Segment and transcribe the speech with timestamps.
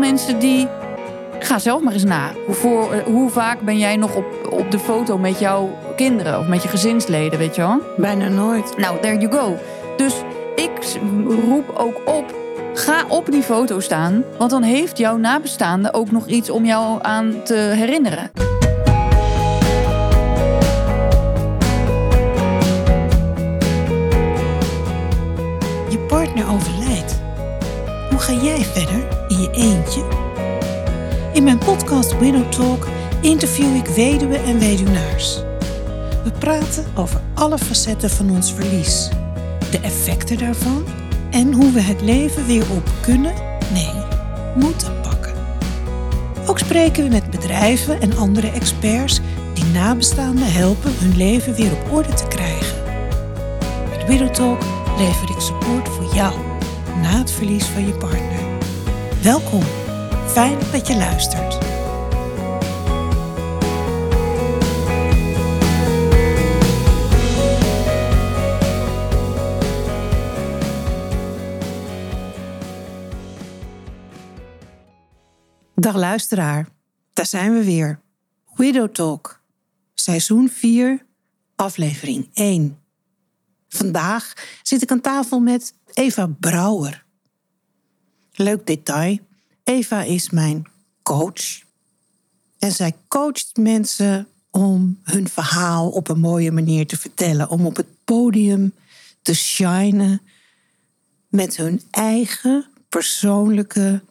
[0.00, 0.68] veel mensen die.
[1.38, 2.32] Ga zelf maar eens na.
[2.46, 6.38] Hoe, voor, eh, hoe vaak ben jij nog op, op de foto met jouw kinderen
[6.38, 7.80] of met je gezinsleden, weet je wel?
[7.96, 8.76] Bijna nooit.
[8.76, 9.56] Nou, there you go.
[9.96, 10.14] Dus
[10.54, 10.70] ik
[11.48, 12.34] roep ook op.
[12.74, 16.98] Ga op die foto staan, want dan heeft jouw nabestaande ook nog iets om jou
[17.02, 18.30] aan te herinneren.
[25.88, 27.20] Je partner overlijdt.
[28.10, 30.04] Hoe ga jij verder in je eentje?
[31.32, 32.86] In mijn podcast Widow Talk
[33.20, 35.36] interview ik weduwen en weduwnaars.
[36.24, 39.08] We praten over alle facetten van ons verlies,
[39.70, 40.84] de effecten daarvan
[41.30, 43.34] en hoe we het leven weer op kunnen,
[43.72, 43.92] nee,
[44.54, 45.32] moeten pakken.
[46.46, 49.20] Ook spreken we met bedrijven en andere experts
[49.54, 52.76] die nabestaanden helpen hun leven weer op orde te krijgen.
[53.90, 54.62] Met Widow Talk
[54.98, 56.34] lever ik support voor jou
[57.02, 58.35] na het verlies van je partner.
[59.26, 59.62] Welkom,
[60.26, 61.58] fijn dat je luistert.
[75.74, 76.68] Dag luisteraar,
[77.12, 78.00] daar zijn we weer.
[78.54, 79.42] Widow Talk,
[79.94, 81.06] seizoen 4,
[81.56, 82.78] aflevering 1.
[83.68, 87.05] Vandaag zit ik aan tafel met Eva Brouwer.
[88.36, 89.18] Leuk detail.
[89.64, 90.66] Eva is mijn
[91.02, 91.60] coach.
[92.58, 97.48] En zij coacht mensen om hun verhaal op een mooie manier te vertellen.
[97.48, 98.72] Om op het podium
[99.22, 100.20] te shinen
[101.28, 104.02] met hun eigen persoonlijke,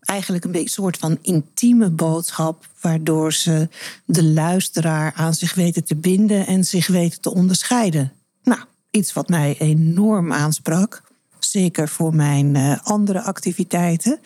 [0.00, 2.68] eigenlijk een beetje soort van intieme boodschap.
[2.80, 3.68] Waardoor ze
[4.04, 8.12] de luisteraar aan zich weten te binden en zich weten te onderscheiden.
[8.42, 11.02] Nou, iets wat mij enorm aansprak.
[11.50, 14.20] Zeker voor mijn eh, andere activiteiten.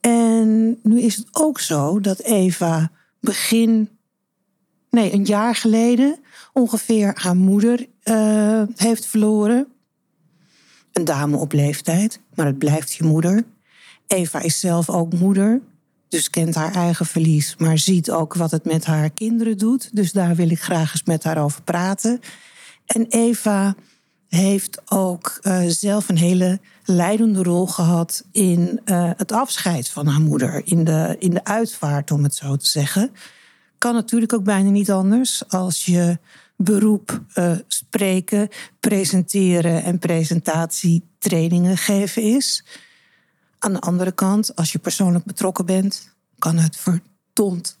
[0.00, 3.88] En nu is het ook zo dat Eva begin,
[4.90, 6.18] nee, een jaar geleden
[6.52, 9.66] ongeveer haar moeder eh, heeft verloren.
[10.92, 13.44] Een dame op leeftijd, maar het blijft je moeder.
[14.06, 15.60] Eva is zelf ook moeder,
[16.08, 19.96] dus kent haar eigen verlies, maar ziet ook wat het met haar kinderen doet.
[19.96, 22.20] Dus daar wil ik graag eens met haar over praten.
[22.86, 23.74] En Eva
[24.30, 30.20] heeft ook eh, zelf een hele leidende rol gehad in eh, het afscheid van haar
[30.20, 33.12] moeder, in de, in de uitvaart, om het zo te zeggen.
[33.78, 36.18] Kan natuurlijk ook bijna niet anders als je
[36.56, 38.48] beroep eh, spreken,
[38.80, 42.64] presenteren en presentatietrainingen geven is.
[43.58, 47.78] Aan de andere kant, als je persoonlijk betrokken bent, kan het verdomd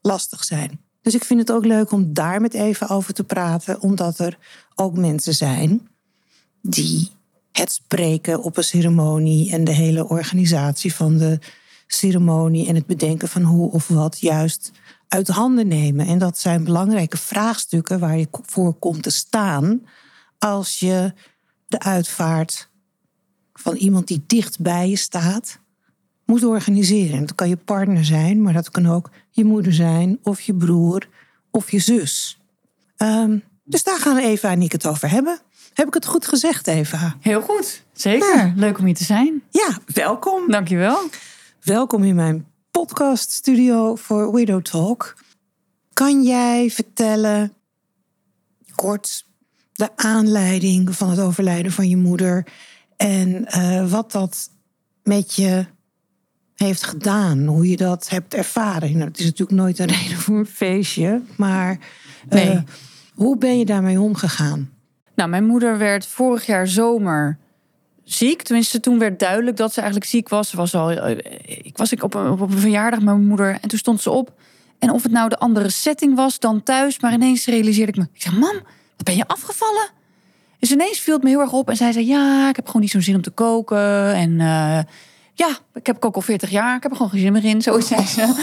[0.00, 0.80] lastig zijn.
[1.02, 4.38] Dus ik vind het ook leuk om daar met even over te praten, omdat er
[4.74, 5.90] ook mensen zijn
[6.62, 7.10] die
[7.52, 11.38] het spreken op een ceremonie en de hele organisatie van de
[11.86, 14.70] ceremonie en het bedenken van hoe of wat juist
[15.08, 16.06] uit handen nemen.
[16.06, 19.86] En dat zijn belangrijke vraagstukken waar je voor komt te staan
[20.38, 21.12] als je
[21.66, 22.70] de uitvaart
[23.52, 25.58] van iemand die dicht bij je staat
[26.24, 27.20] moet organiseren.
[27.20, 31.08] Dat kan je partner zijn, maar dat kan ook je moeder zijn, of je broer,
[31.50, 32.38] of je zus.
[32.96, 35.40] Ehm, dus daar gaan Eva en ik het over hebben.
[35.74, 37.16] Heb ik het goed gezegd, Eva?
[37.20, 38.52] Heel goed, zeker.
[38.56, 39.42] Leuk om hier te zijn.
[39.50, 40.50] Ja, welkom.
[40.50, 40.98] Dankjewel.
[41.62, 45.14] Welkom in mijn podcaststudio voor Widow Talk.
[45.92, 47.52] Kan jij vertellen,
[48.74, 49.24] kort,
[49.72, 52.46] de aanleiding van het overlijden van je moeder
[52.96, 54.50] en eh, wat dat
[55.02, 55.66] met je
[56.54, 58.92] heeft gedaan, hoe je dat hebt ervaren?
[58.92, 61.78] Nou, het is natuurlijk nooit een reden voor een feestje, maar
[62.28, 62.62] eh, Nee.
[63.14, 64.70] hoe ben je daarmee omgegaan?
[65.22, 67.38] Nou, mijn moeder werd vorig jaar zomer
[68.04, 68.42] ziek.
[68.42, 70.48] Tenminste, toen werd duidelijk dat ze eigenlijk ziek was.
[70.48, 71.18] Ze was al, eh,
[71.62, 74.10] ik was ik op een, op een verjaardag met mijn moeder en toen stond ze
[74.10, 74.32] op.
[74.78, 78.06] En of het nou de andere setting was dan thuis, maar ineens realiseerde ik me.
[78.12, 78.52] Ik zei, mam,
[78.96, 79.90] wat ben je afgevallen?
[80.58, 82.82] Dus ineens viel het me heel erg op en zij zei, ja, ik heb gewoon
[82.82, 84.14] niet zo'n zin om te koken.
[84.14, 84.78] En eh,
[85.34, 87.62] ja, ik heb ook al 40 jaar, ik heb er gewoon geen zin meer in,
[87.62, 88.34] zo zei ze.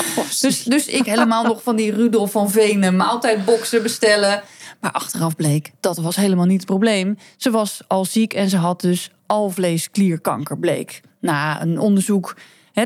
[0.42, 4.44] Dus, dus ik helemaal nog van die Rudolf van Venen, maaltijdboxen bestellen.
[4.80, 7.18] Maar achteraf bleek, dat was helemaal niet het probleem.
[7.38, 11.02] Ze was al ziek en ze had dus alvleesklierkanker, bleek.
[11.20, 12.36] Na een onderzoek.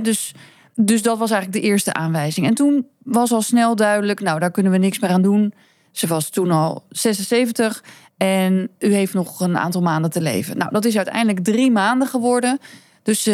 [0.02, 0.34] Dus,
[0.76, 2.48] dus dat was eigenlijk de eerste aanwijzing.
[2.48, 5.54] En toen was al snel duidelijk, nou, daar kunnen we niks meer aan doen.
[5.92, 7.84] Ze was toen al 76
[8.18, 10.58] en u heeft nog een aantal maanden te leven.
[10.58, 12.60] Nou, dat is uiteindelijk drie maanden geworden.
[13.04, 13.34] Dus eh,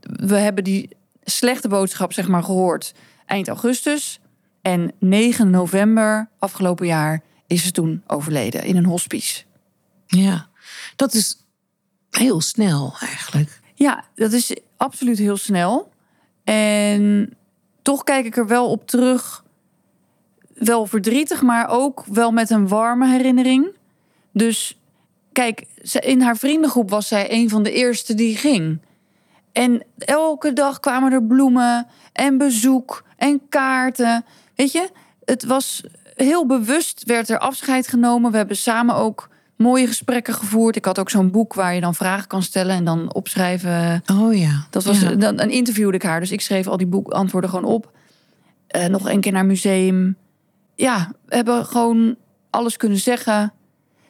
[0.00, 0.88] we hebben die
[1.24, 2.94] slechte boodschap, zeg maar, gehoord
[3.26, 4.20] eind augustus.
[4.62, 9.44] En 9 november afgelopen jaar is ze toen overleden in een hospice.
[10.06, 10.48] Ja,
[10.96, 11.46] dat is
[12.10, 13.60] heel snel eigenlijk.
[13.74, 15.92] Ja, dat is absoluut heel snel.
[16.44, 17.36] En
[17.82, 19.44] toch kijk ik er wel op terug.
[20.54, 23.66] Wel verdrietig, maar ook wel met een warme herinnering.
[24.32, 24.78] Dus
[25.32, 25.66] kijk,
[26.00, 28.80] in haar vriendengroep was zij een van de eerste die ging.
[29.52, 34.24] En elke dag kwamen er bloemen en bezoek en kaarten.
[34.54, 34.90] Weet je,
[35.24, 35.82] het was
[36.16, 38.30] heel bewust, werd er afscheid genomen.
[38.30, 40.76] We hebben samen ook mooie gesprekken gevoerd.
[40.76, 44.02] Ik had ook zo'n boek waar je dan vragen kan stellen en dan opschrijven.
[44.12, 44.66] Oh ja.
[44.70, 45.14] Dat was Ja.
[45.14, 47.92] dan, dan interviewde ik haar, dus ik schreef al die boek antwoorden gewoon op.
[48.66, 50.16] Eh, nog een keer naar museum.
[50.74, 52.16] Ja, we hebben gewoon
[52.50, 53.52] alles kunnen zeggen.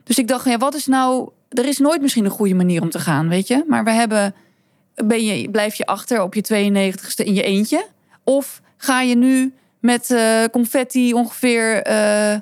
[0.04, 1.30] Dus ik dacht, ja, wat is nou?
[1.48, 3.64] Er is nooit misschien een goede manier om te gaan, weet je?
[3.68, 4.34] Maar we hebben,
[4.94, 7.86] ben je, blijf je achter op je 92ste in je eentje?
[8.24, 9.54] Of ga je nu
[9.86, 12.36] met eh, confetti ongeveer eh,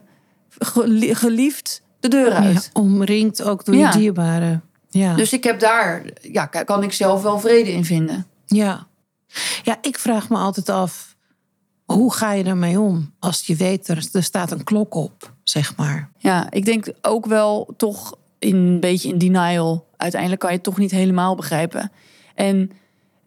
[0.58, 2.70] gelie- geliefd de deur uit?
[2.74, 3.90] Ja, omringd ook door Ja.
[3.92, 4.62] je dierbaren.
[4.88, 5.14] Ja.
[5.14, 8.26] Dus ik heb daar, ja, kan ik zelf wel vrede in vinden.
[8.46, 8.86] Ja.
[9.62, 11.16] ja, ik vraag me altijd af,
[11.84, 15.76] hoe ga je ermee om als je weet er, er staat een klok op, zeg
[15.76, 16.10] maar.
[16.18, 19.86] Ja, ik denk ook wel toch in, een beetje in denial.
[19.96, 21.92] Uiteindelijk kan je het toch niet helemaal begrijpen.
[22.34, 22.70] En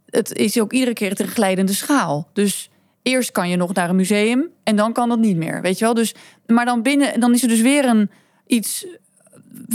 [0.06, 2.30] het is ook iedere keer een glijdende schaal.
[2.34, 2.70] Dus
[3.08, 5.62] eerst kan je nog naar een museum en dan kan dat niet meer.
[5.62, 5.94] Weet je wel?
[5.94, 6.16] Dus,
[6.46, 8.10] maar dan binnen, dan is er dus weer een
[8.48, 8.86] iets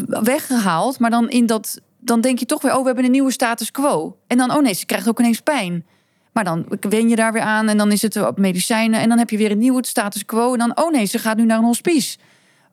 [0.06, 0.98] weggehaald.
[0.98, 3.70] Maar dan in dat, dan denk je toch weer, oh, we hebben een nieuwe status
[3.70, 4.16] quo.
[4.26, 5.86] En dan, oh nee, ze krijgt ook ineens pijn.
[6.32, 9.00] Maar dan wen je daar weer aan en dan is het op medicijnen.
[9.00, 10.52] En dan heb je weer een nieuwe status quo.
[10.52, 12.18] En dan, oh nee, ze gaat nu naar een hospice.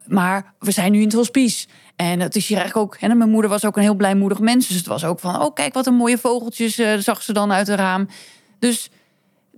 [0.07, 1.67] Maar we zijn nu in het hospice.
[1.95, 3.01] En het is hier eigenlijk ook.
[3.01, 4.67] En mijn moeder was ook een heel blijmoedig mens.
[4.67, 7.51] Dus het was ook van: oh, kijk wat een mooie vogeltjes eh, zag ze dan
[7.51, 8.07] uit het raam.
[8.59, 8.89] Dus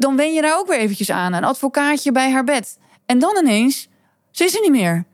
[0.01, 1.33] dan wen je daar ook weer eventjes aan.
[1.33, 2.77] Een advocaatje bij haar bed.
[3.05, 3.87] En dan ineens,
[4.31, 5.05] ze is er niet meer.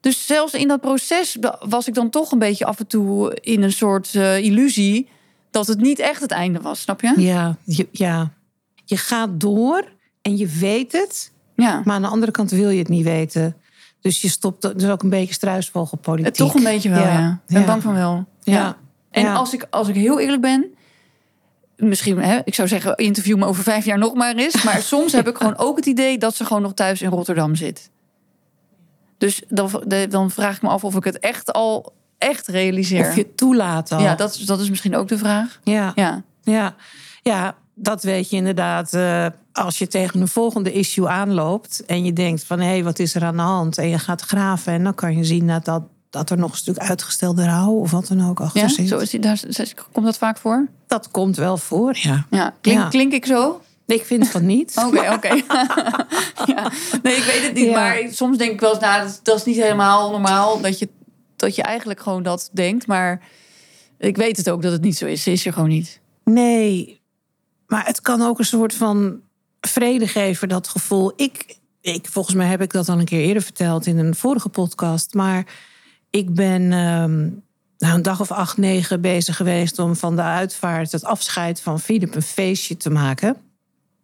[0.00, 3.62] Dus zelfs in dat proces was ik dan toch een beetje af en toe in
[3.62, 5.08] een soort eh, illusie
[5.50, 7.14] dat het niet echt het einde was, snap je?
[7.16, 8.30] Ja, je, ja,
[8.84, 9.92] je gaat door
[10.22, 13.56] en je weet het, Ja, maar aan de andere kant wil je het niet weten.
[14.00, 16.26] Dus je stopt, dus ook een beetje struisvogelpolitiek.
[16.26, 17.18] het toch een beetje wel, ja.
[17.18, 17.66] Ja, Ik ben ja.
[17.66, 18.24] bang van wel.
[18.42, 18.76] Ja.
[19.10, 20.74] En als, ik, als ik heel eerlijk ben,
[21.76, 24.64] misschien, hè, ik zou zeggen, interview me over vijf jaar nog maar eens.
[24.64, 27.54] Maar soms heb ik gewoon ook het idee dat ze gewoon nog thuis in Rotterdam
[27.54, 27.90] zit.
[29.18, 33.08] Dus dan, dan vraag ik me af of ik het echt al echt realiseer.
[33.08, 34.00] Of je toelaat al.
[34.00, 35.60] Ja, dat, is- dat is misschien ook de vraag.
[35.64, 35.92] ja.
[35.94, 36.74] Ja, Ja,
[37.22, 38.94] ja dat weet je inderdaad.
[38.94, 42.98] eh, als je tegen een volgende issue aanloopt en je denkt van hé, hey, wat
[42.98, 43.78] is er aan de hand?
[43.78, 45.82] En je gaat graven en dan kan je zien dat, dat,
[46.12, 48.68] dat er nog een stuk uitgestelde rouw of wat dan ook achter ja?
[48.68, 48.88] zit.
[48.88, 49.40] Zo is die, daar,
[49.92, 50.68] komt dat vaak voor?
[50.86, 52.26] Dat komt wel voor, ja.
[52.30, 52.54] Ja.
[52.60, 52.88] Klink, Ja.
[52.88, 53.60] klink ik zo?
[53.86, 54.76] Ik vind van niet.
[54.86, 55.28] Oké, oké.
[56.52, 56.70] ja.
[57.02, 57.64] Nee, ik weet het niet.
[57.64, 57.72] Ja.
[57.72, 60.88] Maar soms denk ik wel eens, nou, dat, dat is niet helemaal normaal dat je,
[61.36, 62.86] dat je eigenlijk gewoon dat denkt.
[62.86, 63.22] Maar
[63.98, 65.22] ik weet het ook dat het niet zo is.
[65.22, 66.00] Ze is er gewoon niet.
[66.24, 67.00] Nee,
[67.66, 69.20] maar het kan ook een soort van
[69.60, 71.12] vrede geven, dat gevoel.
[71.16, 74.48] Ik, ik, volgens mij heb ik dat al een keer eerder verteld in een vorige
[74.48, 75.14] podcast.
[75.14, 75.46] Maar
[76.12, 77.28] ik ben ehm,
[77.78, 81.80] nou, een dag of acht, negen bezig geweest om van de uitvaart, het afscheid van
[81.80, 83.36] Philip, een feestje te maken.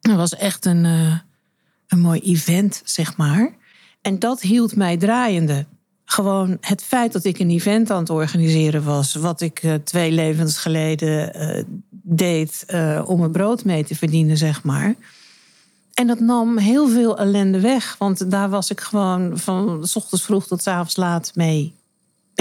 [0.00, 1.18] Dat was echt een, eh,
[1.88, 3.54] een mooi event, zeg maar.
[4.02, 5.66] En dat hield mij draaiende.
[6.04, 10.12] Gewoon het feit dat ik een event aan het organiseren was, wat ik eh, twee
[10.12, 12.64] levens geleden eh, deed
[13.04, 14.94] om mijn brood mee te verdienen, zeg maar.
[15.94, 20.24] En dat nam heel veel ellende weg, want daar was ik gewoon van s ochtends
[20.24, 21.76] vroeg tot s avonds laat mee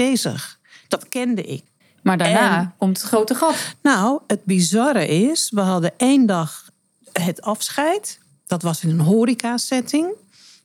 [0.06, 0.58] bezig.
[0.88, 1.62] Dat kende ik.
[2.02, 3.74] Maar daarna En- komt het grote gat.
[3.82, 6.70] Nou, het bizarre is, we hadden één dag
[7.12, 8.18] het afscheid.
[8.46, 10.06] Dat was in een horeca-setting.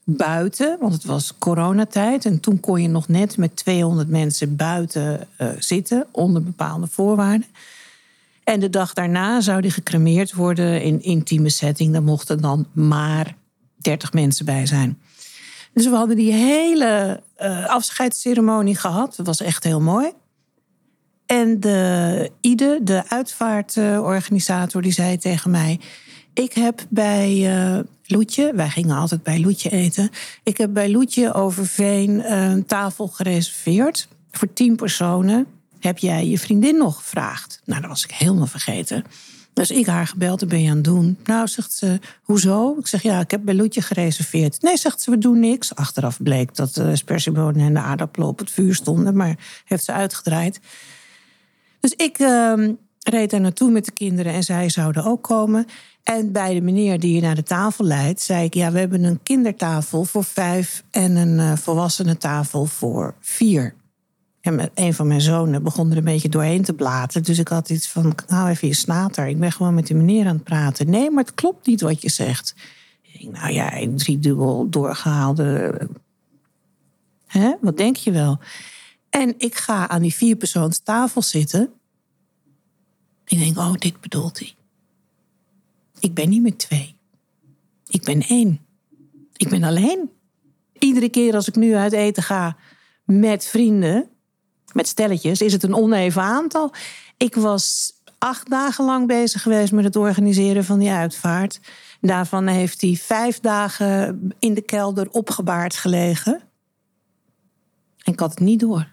[0.04, 2.24] Buiten, want het was coronatijd.
[2.24, 6.06] En toen kon je nog net met 200 mensen buiten eh, zitten.
[6.10, 7.46] Onder bepaalde voorwaarden.
[8.44, 11.92] En de dag daarna zou die gecremeerd worden in intieme setting.
[11.92, 13.34] Daar mochten dan maar
[13.76, 14.98] 30 mensen bij zijn.
[15.74, 19.16] Dus we hadden die hele eh, afscheidsceremonie gehad.
[19.16, 20.12] Dat was echt heel mooi.
[21.26, 25.80] En de Ide, de uitvaartorganisator, die zei tegen mij...
[26.34, 30.10] ik heb bij eh Loetje, wij gingen altijd bij Loetje eten...
[30.42, 35.46] ik heb bij Loetje Overveen een tafel gereserveerd voor tien personen.
[35.80, 37.60] Heb jij je vriendin nog gevraagd?
[37.64, 39.04] Nou, dat was ik helemaal vergeten.
[39.54, 41.18] Dus ik haar gebeld, en ben je aan het doen?
[41.24, 42.76] Nou, zegt ze, hoezo?
[42.78, 44.62] Ik zeg, ja, ik heb bij Loetje gereserveerd.
[44.62, 45.74] Nee, zegt ze, we doen niks.
[45.74, 49.16] Achteraf bleek dat de spersiebonen en de aardappelen op het vuur stonden...
[49.16, 50.60] maar heeft ze uitgedraaid.
[51.80, 55.66] Dus ik ehm, reed daar naartoe met de kinderen en zij zouden ook komen.
[56.02, 59.04] En bij de meneer die je naar de tafel leidt, zei ik: Ja, we hebben
[59.04, 63.74] een kindertafel voor vijf en een volwassenen tafel voor vier.
[64.44, 67.22] Ja, met een van mijn zonen begon er een beetje doorheen te blaten.
[67.22, 69.26] Dus ik had iets van, nou even je snater.
[69.26, 70.90] Ik ben gewoon met die meneer aan het praten.
[70.90, 72.54] Nee, maar het klopt niet wat je zegt.
[73.20, 75.78] Nou ja, een driedubbel doorgehaalde...
[77.26, 77.54] Hè?
[77.60, 78.38] Wat denk je wel?
[79.10, 81.72] En ik ga aan die vierpersoons tafel zitten.
[83.24, 84.54] Ik denk, oh, dit bedoelt hij.
[85.98, 86.96] Ik ben niet met twee.
[87.86, 88.60] Ik ben één.
[89.36, 90.10] Ik ben alleen.
[90.78, 92.56] Iedere keer als ik nu uit eten ga
[93.04, 94.08] met vrienden,
[94.74, 96.72] met stelletjes, is het een oneven aantal.
[97.16, 101.60] Ik was acht dagen lang bezig geweest met het organiseren van die uitvaart.
[102.00, 106.42] Daarvan heeft hij vijf dagen in de kelder opgebaard gelegen.
[108.02, 108.88] En ik had het niet door.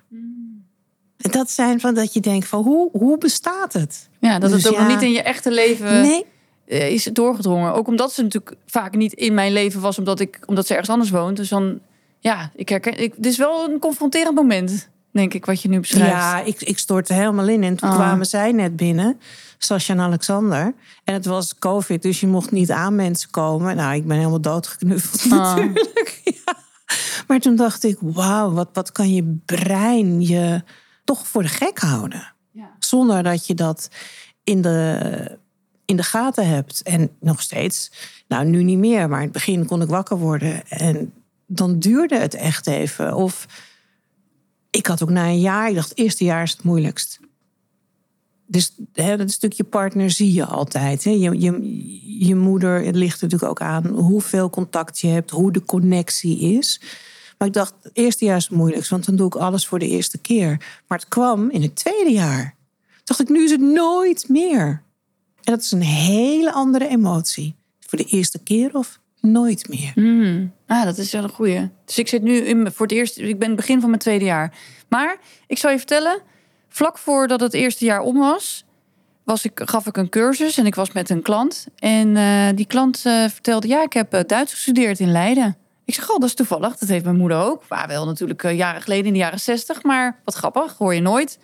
[1.18, 4.10] En dat zijn van dat je denkt van hoe, hoe bestaat het?
[4.20, 4.84] Ja, dat Dus het ook ja.
[4.84, 6.26] nog niet in je echte leven Nee,
[6.68, 7.74] eh, is doorgedrongen.
[7.74, 10.90] Ook omdat ze natuurlijk vaak niet in mijn leven was, omdat, ik, omdat ze ergens
[10.90, 11.38] anders woont.
[11.38, 11.80] Dus dan,
[12.20, 13.00] ja, ik herken.
[13.00, 16.12] Ik, het is wel een confronterend moment, denk ik, wat je nu beschrijft.
[16.12, 17.64] Ja, ik, ik stortte helemaal in.
[17.64, 17.96] En toen Ah.
[17.96, 19.20] kwamen zij net binnen,
[19.58, 20.74] Sascha en Alexander.
[21.04, 23.76] En het was COVID, dus je mocht niet aan mensen komen.
[23.76, 25.56] Nou, ik ben helemaal doodgeknuffeld Ah.
[25.56, 26.22] natuurlijk.
[26.46, 26.58] Ja.
[27.28, 30.64] Maar toen dacht ik, wauw, wat, wat kan je brein je
[31.04, 32.34] toch voor de gek houden?
[32.52, 32.72] Ja.
[32.80, 33.90] Zonder dat je dat
[34.44, 35.38] in de,
[35.86, 36.82] in de gaten hebt.
[36.82, 37.92] En nog steeds,
[38.28, 40.68] nou nu niet meer, maar in het begin kon ik wakker worden.
[40.70, 41.14] En
[41.48, 43.16] dan duurde het echt even.
[43.16, 43.46] Of
[44.72, 47.20] ik had ook na een jaar, ik dacht, het eerste jaar is het moeilijkst.
[48.48, 51.04] Dus hè, dat stukje partner zie je altijd.
[51.04, 51.12] Hè.
[51.12, 55.66] Je, je, je moeder, het ligt natuurlijk ook aan hoeveel contact je hebt, hoe de
[55.66, 56.82] connectie is.
[57.38, 59.80] Maar ik dacht, het eerste jaar is het moeilijkst, want dan doe ik alles voor
[59.80, 60.50] de eerste keer.
[60.88, 62.56] Maar het kwam in het tweede jaar.
[63.04, 64.84] Dacht ik, nu is het nooit meer.
[65.44, 67.56] En dat is een hele andere emotie.
[67.80, 69.92] Voor de eerste keer of nooit meer.
[69.94, 70.54] Hmm.
[70.68, 71.70] Ah, dat is wel een goeie.
[71.86, 74.54] Dus ik zit nu in, voor het eerst, ik ben begin van mijn tweede jaar.
[74.90, 76.22] Maar ik zal je vertellen,
[76.70, 78.66] vlak voordat het eerste jaar om was,
[79.24, 81.68] was ik, gaf ik een cursus en ik was met een klant.
[81.76, 85.58] En eh, die klant eh, vertelde, ja, ik heb eh, Duits gestudeerd in Leiden.
[85.86, 86.78] Ik zeg, oh, dat is toevallig.
[86.78, 87.64] Dat heeft mijn moeder ook.
[87.70, 89.84] Maar wel natuurlijk jaren geleden, in de jaren zestig.
[89.84, 91.40] Maar wat grappig, hoor je nooit.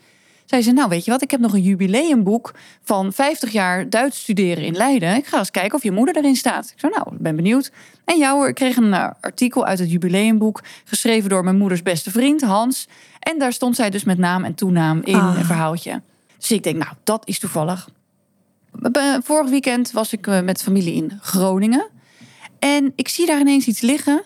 [0.48, 4.20] Zei ze, nou weet je wat, ik heb nog een jubileumboek van 50 jaar Duits
[4.20, 5.16] studeren in Leiden.
[5.16, 6.70] Ik ga eens kijken of je moeder erin staat.
[6.70, 7.72] Ik zei, nou, ik ben benieuwd.
[8.06, 12.42] En ik kreeg een eh, artikel uit het jubileumboek, geschreven door mijn moeders beste vriend,
[12.42, 12.88] Hans.
[13.20, 15.36] En daar stond zij dus met naam en toenaam in Ah.
[15.38, 16.02] een verhaaltje.
[16.38, 17.90] Dus ik denk, nou, dat is toevallig.
[19.24, 21.88] Vorig weekend was ik eh, met familie in Groningen.
[22.60, 24.24] En ik zie daar ineens iets liggen.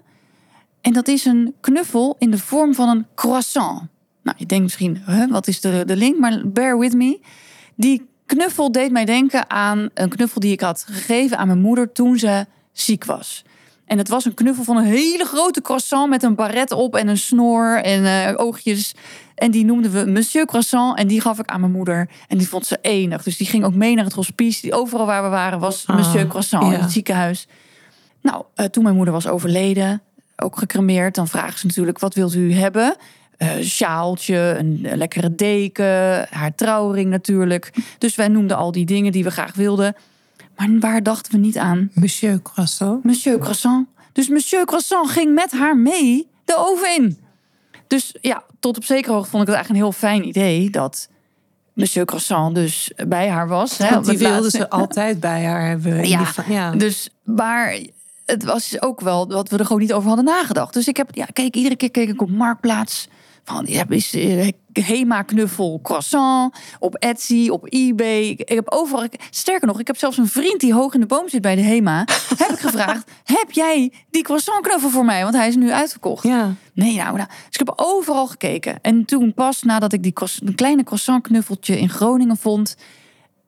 [0.82, 3.82] En dat is een knuffel in de vorm van een croissant.
[4.24, 6.20] Nou, je denkt misschien, huh, wat is de, de link?
[6.20, 7.20] Maar bear with me.
[7.76, 11.92] Die knuffel deed mij denken aan een knuffel die ik had gegeven aan mijn moeder
[11.92, 13.44] toen ze ziek was.
[13.86, 17.08] En het was een knuffel van een hele grote croissant met een baret op en
[17.08, 18.96] een snor en eh, oogjes.
[19.36, 22.10] En die noemden we Monsieur Croissant en die gaf ik aan mijn moeder.
[22.28, 23.24] En die vond ze enig.
[23.24, 24.62] Dus die ging ook mee naar het hospice.
[24.62, 27.48] Die, overal waar we waren was Ah, Monsieur Croissant in het ziekenhuis.
[28.22, 30.02] Nou, eh, toen mijn moeder was overleden,
[30.36, 32.96] ook gecremeerd, dan vragen ze natuurlijk: wat wilt u hebben?
[33.42, 37.74] Eh, Een sjaaltje, een lekkere deken, haar trouwring natuurlijk.
[37.98, 39.96] Dus wij noemden al die dingen die we graag wilden.
[40.58, 41.90] Maar waar dachten we niet aan?
[41.94, 43.04] Monsieur Croissant.
[43.04, 43.88] Monsieur Croissant.
[44.14, 47.18] Dus Monsieur Croissant ging met haar mee de oven in.
[47.88, 51.10] Dus ja, tot op zekere hoogte vond ik het eigenlijk een heel fijn idee dat
[51.74, 53.78] Monsieur Croissant dus bij haar was.
[53.78, 56.08] hè, die wilden ze altijd bij haar hebben.
[56.08, 56.72] Ja, die ja.
[56.72, 57.80] Dus, maar
[58.26, 60.74] het was ook wel dat we er gewoon niet over hadden nagedacht.
[60.74, 63.08] Dus ik heb, ja, kijk, iedere keer keek ik op Marktplaats.
[63.44, 68.22] Van, ja, is eh, Hema knuffel croissant op Etsy, op eBay.
[68.24, 69.08] Ik, heb overal.
[69.30, 71.62] sterker nog, ik heb zelfs een vriend die hoog in de boom zit bij de
[71.62, 72.08] Hema.
[72.38, 75.24] heb ik gevraagd: heb jij die croissant knuffel voor mij?
[75.24, 76.24] Want hij is nu uitverkocht.
[76.24, 76.56] ja.
[76.74, 77.28] Nee, nou, nou.
[77.28, 78.82] Dus ik heb overal gekeken.
[78.82, 82.76] En toen pas nadat ik die een kleine croissant knuffeltje in Groningen vond,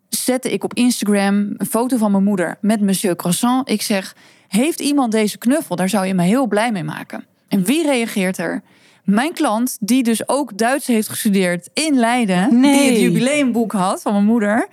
[0.10, 3.70] zette ik op Instagram een foto van mijn moeder met Monsieur Croissant.
[3.70, 4.16] Ik zeg,
[4.48, 5.76] heeft iemand deze knuffel?
[5.76, 7.26] Daar zou je me heel blij mee maken.
[7.48, 8.64] En wie reageert er?
[9.04, 14.14] Mijn klant, die dus ook Duits heeft gestudeerd in Leiden, die het jubileumboek had van
[14.14, 14.68] mijn moeder.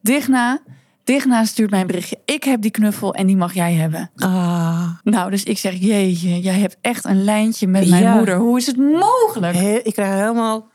[0.00, 0.58] Digna,
[1.04, 2.18] Digna stuurt mij een berichtje.
[2.24, 4.10] Ik heb die knuffel en die mag jij hebben.
[4.16, 4.88] Ah.
[5.02, 8.14] Nou, dus ik zeg, jeetje, jij hebt echt een lijntje met mijn Ja.
[8.16, 8.36] moeder.
[8.36, 9.56] Hoe is het mogelijk?
[9.86, 10.68] Ik krijg helemaal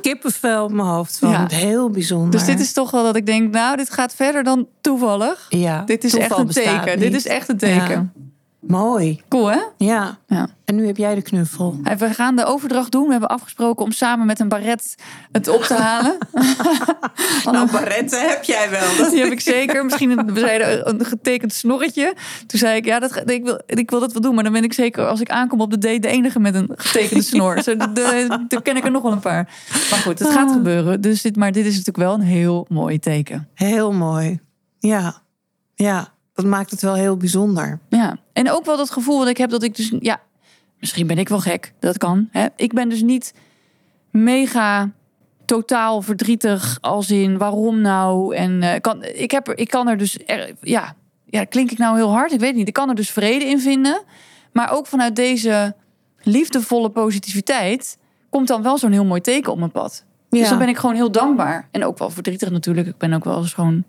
[0.00, 1.30] kippenvel op mijn hoofd van.
[1.30, 1.46] Ja.
[1.48, 2.30] Heel bijzonder.
[2.30, 5.46] Dus dit is toch wel dat ik denk, nou, dit gaat verder dan toevallig.
[5.48, 6.84] ja, Dit is echt een teken.
[6.84, 6.98] niet.
[7.00, 8.12] Dit is echt een teken.
[8.66, 9.20] Mooi.
[9.28, 9.60] Cool, hè?
[9.76, 10.18] Ja.
[10.26, 10.48] Ja.
[10.64, 11.80] En nu heb jij de knuffel.
[11.98, 13.04] We gaan de overdracht doen.
[13.04, 14.94] We hebben afgesproken om samen met een baret
[15.32, 16.18] het op te halen.
[17.44, 19.10] Nou, barretten heb jij wel.
[19.10, 19.84] Die heb ik zeker.
[19.84, 22.14] Misschien een, een getekend snorretje.
[22.46, 24.34] Toen zei ik, ja, dat, ik, wil, ik wil dat wel doen.
[24.34, 26.70] Maar dan ben ik zeker, als ik aankom op de date, de enige met een
[26.76, 27.62] getekende snor.
[27.62, 27.76] Zo,
[28.48, 29.48] dan ken ik er nog wel een paar.
[29.90, 31.00] Maar goed, het gaat gebeuren.
[31.00, 33.48] Dus dit, maar dit is natuurlijk wel een heel mooi teken.
[33.54, 34.40] Heel mooi.
[34.78, 35.22] Ja.
[35.74, 36.11] Ja.
[36.34, 37.78] Dat maakt het wel heel bijzonder.
[37.88, 40.20] Ja, en ook wel dat gevoel dat ik heb dat ik dus, ja,
[40.78, 42.28] misschien ben ik wel gek, dat kan.
[42.30, 42.46] Hè?
[42.56, 43.34] Ik ben dus niet
[44.10, 44.90] mega
[45.44, 49.98] totaal verdrietig als in waarom nou en eh, kan, ik, heb er, ik kan er
[49.98, 50.94] dus, er, ja,
[51.26, 52.32] ja, klink ik nou heel hard?
[52.32, 52.68] Ik weet niet.
[52.68, 54.02] Ik kan er dus vrede in vinden,
[54.52, 55.74] maar ook vanuit deze
[56.22, 57.98] liefdevolle positiviteit
[58.30, 60.04] komt dan wel zo'n heel mooi teken op mijn pad.
[60.28, 60.38] Ja.
[60.38, 61.68] Dus dan ben ik gewoon heel dankbaar.
[61.70, 62.86] En ook wel verdrietig natuurlijk.
[62.86, 63.84] Ik ben ook wel eens gewoon,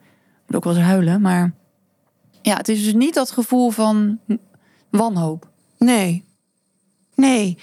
[0.47, 1.21] moet ook wel eens huilen.
[1.21, 1.53] Maar
[2.43, 4.19] ja, het is dus niet dat gevoel van
[4.89, 5.50] wanhoop.
[5.77, 6.23] Nee.
[7.15, 7.57] Nee.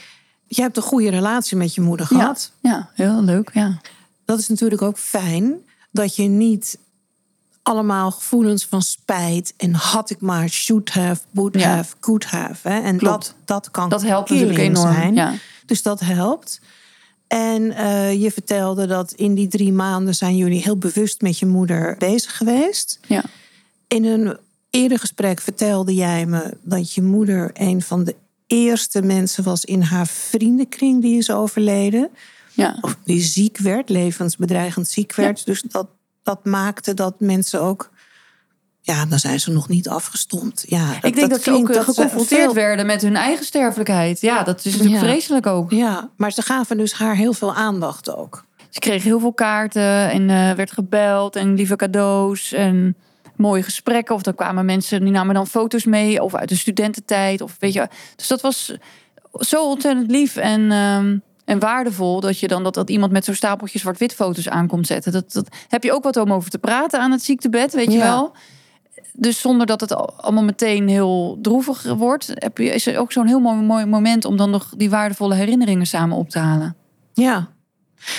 [0.46, 2.52] Je hebt een goede relatie met je moeder gehad.
[2.60, 3.50] Ja, ja, heel leuk.
[3.54, 3.80] Ja.
[4.24, 5.54] Dat is natuurlijk ook fijn
[5.92, 6.78] dat je niet
[7.62, 11.68] allemaal gevoelens van spijt en had ik maar should have, would Ja.
[11.74, 12.68] have, could have.
[12.68, 12.80] Hè?
[12.80, 13.24] En Klopt.
[13.24, 14.92] dat, dat kan Dat helpt natuurlijk enorm.
[14.92, 15.14] zijn.
[15.14, 15.32] Ja.
[15.66, 16.60] Dus dat helpt.
[17.26, 21.46] En eh, je vertelde dat in die drie maanden zijn jullie heel bewust met je
[21.46, 23.00] moeder bezig geweest.
[23.06, 23.22] Ja.
[23.88, 24.38] In een
[24.70, 29.82] eerder gesprek vertelde jij me dat je moeder een van de eerste mensen was in
[29.82, 32.08] haar vriendenkring die is overleden.
[32.52, 32.78] Ja.
[32.80, 35.46] Of die ziek werd, levensbedreigend ziek werd.
[35.46, 35.86] Dus dat,
[36.22, 37.90] dat maakte dat mensen ook.
[38.82, 40.64] Ja, dan zijn ze nog niet afgestompt.
[40.68, 44.20] Ja, Ik denk dat, ze ook eh, dat geconfronteerd veel- werden met hun eigen sterfelijkheid.
[44.20, 45.08] Ja, dat is natuurlijk Ja.
[45.08, 45.70] vreselijk ook.
[45.70, 48.44] Ja, maar ze gaven dus haar heel veel aandacht ook.
[48.70, 52.96] Ze kreeg heel veel kaarten en eh, werd gebeld en lieve cadeaus en
[53.40, 54.14] mooie gesprekken.
[54.14, 57.40] Of dan kwamen mensen die namen dan foto's mee of uit de studententijd.
[57.40, 57.88] Of weet je.
[58.16, 58.74] Dus dat was
[59.32, 63.34] zo ontzettend lief en, ehm, en waardevol dat je dan dat, dat iemand met zo'n
[63.34, 65.12] stapeltje zwart-wit foto's aankomt zetten.
[65.12, 67.98] Dat, dat heb je ook wat om over te praten aan het ziektebed, weet je
[67.98, 68.04] Ja.
[68.04, 68.32] wel.
[69.12, 73.12] Dus zonder dat het al- allemaal meteen heel droevig wordt, heb je, is er ook
[73.12, 76.76] zo'n heel mooi, mooi moment om dan nog die waardevolle herinneringen samen op te halen.
[77.12, 77.48] Ja.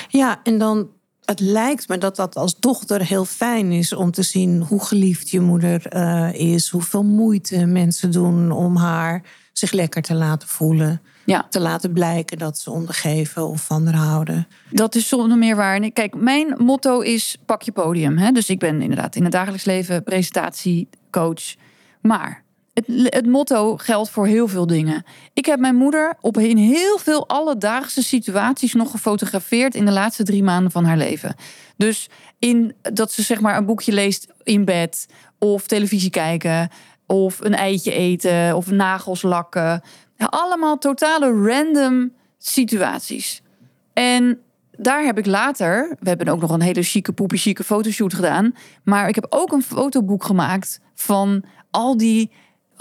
[0.07, 0.87] Ja, en dan.
[1.25, 5.29] Het lijkt me dat dat als dochter heel fijn is om te zien hoe geliefd
[5.29, 6.69] je moeder eh, is.
[6.69, 11.01] Hoeveel moeite mensen doen om haar zich lekker te laten voelen.
[11.25, 11.47] Ja.
[11.49, 14.47] Te laten blijken dat ze ondergeven of van haar houden.
[14.69, 15.91] Dat is zonder meer waar.
[15.91, 18.17] Kijk, mijn motto is pak je podium.
[18.17, 18.31] Hè?
[18.31, 21.55] Dus ik ben inderdaad in het dagelijks leven presentatiecoach.
[22.01, 22.40] Maar
[22.73, 25.03] het, motto geldt voor heel veel dingen.
[25.33, 30.23] Ik heb mijn moeder op in heel veel alledaagse situaties nog gefotografeerd in de laatste
[30.23, 31.35] drie maanden van haar leven.
[31.77, 35.07] Dus in dat ze zeg maar een boekje leest in bed
[35.39, 36.69] of televisie kijken
[37.07, 39.81] of een eitje eten of nagels lakken.
[40.17, 43.41] Allemaal totale random situaties.
[43.93, 44.39] En
[44.71, 48.55] daar heb ik later, we hebben ook nog een hele chique, poepie chique fotoshoot gedaan.
[48.83, 52.31] Maar ik heb ook een fotoboek gemaakt van al die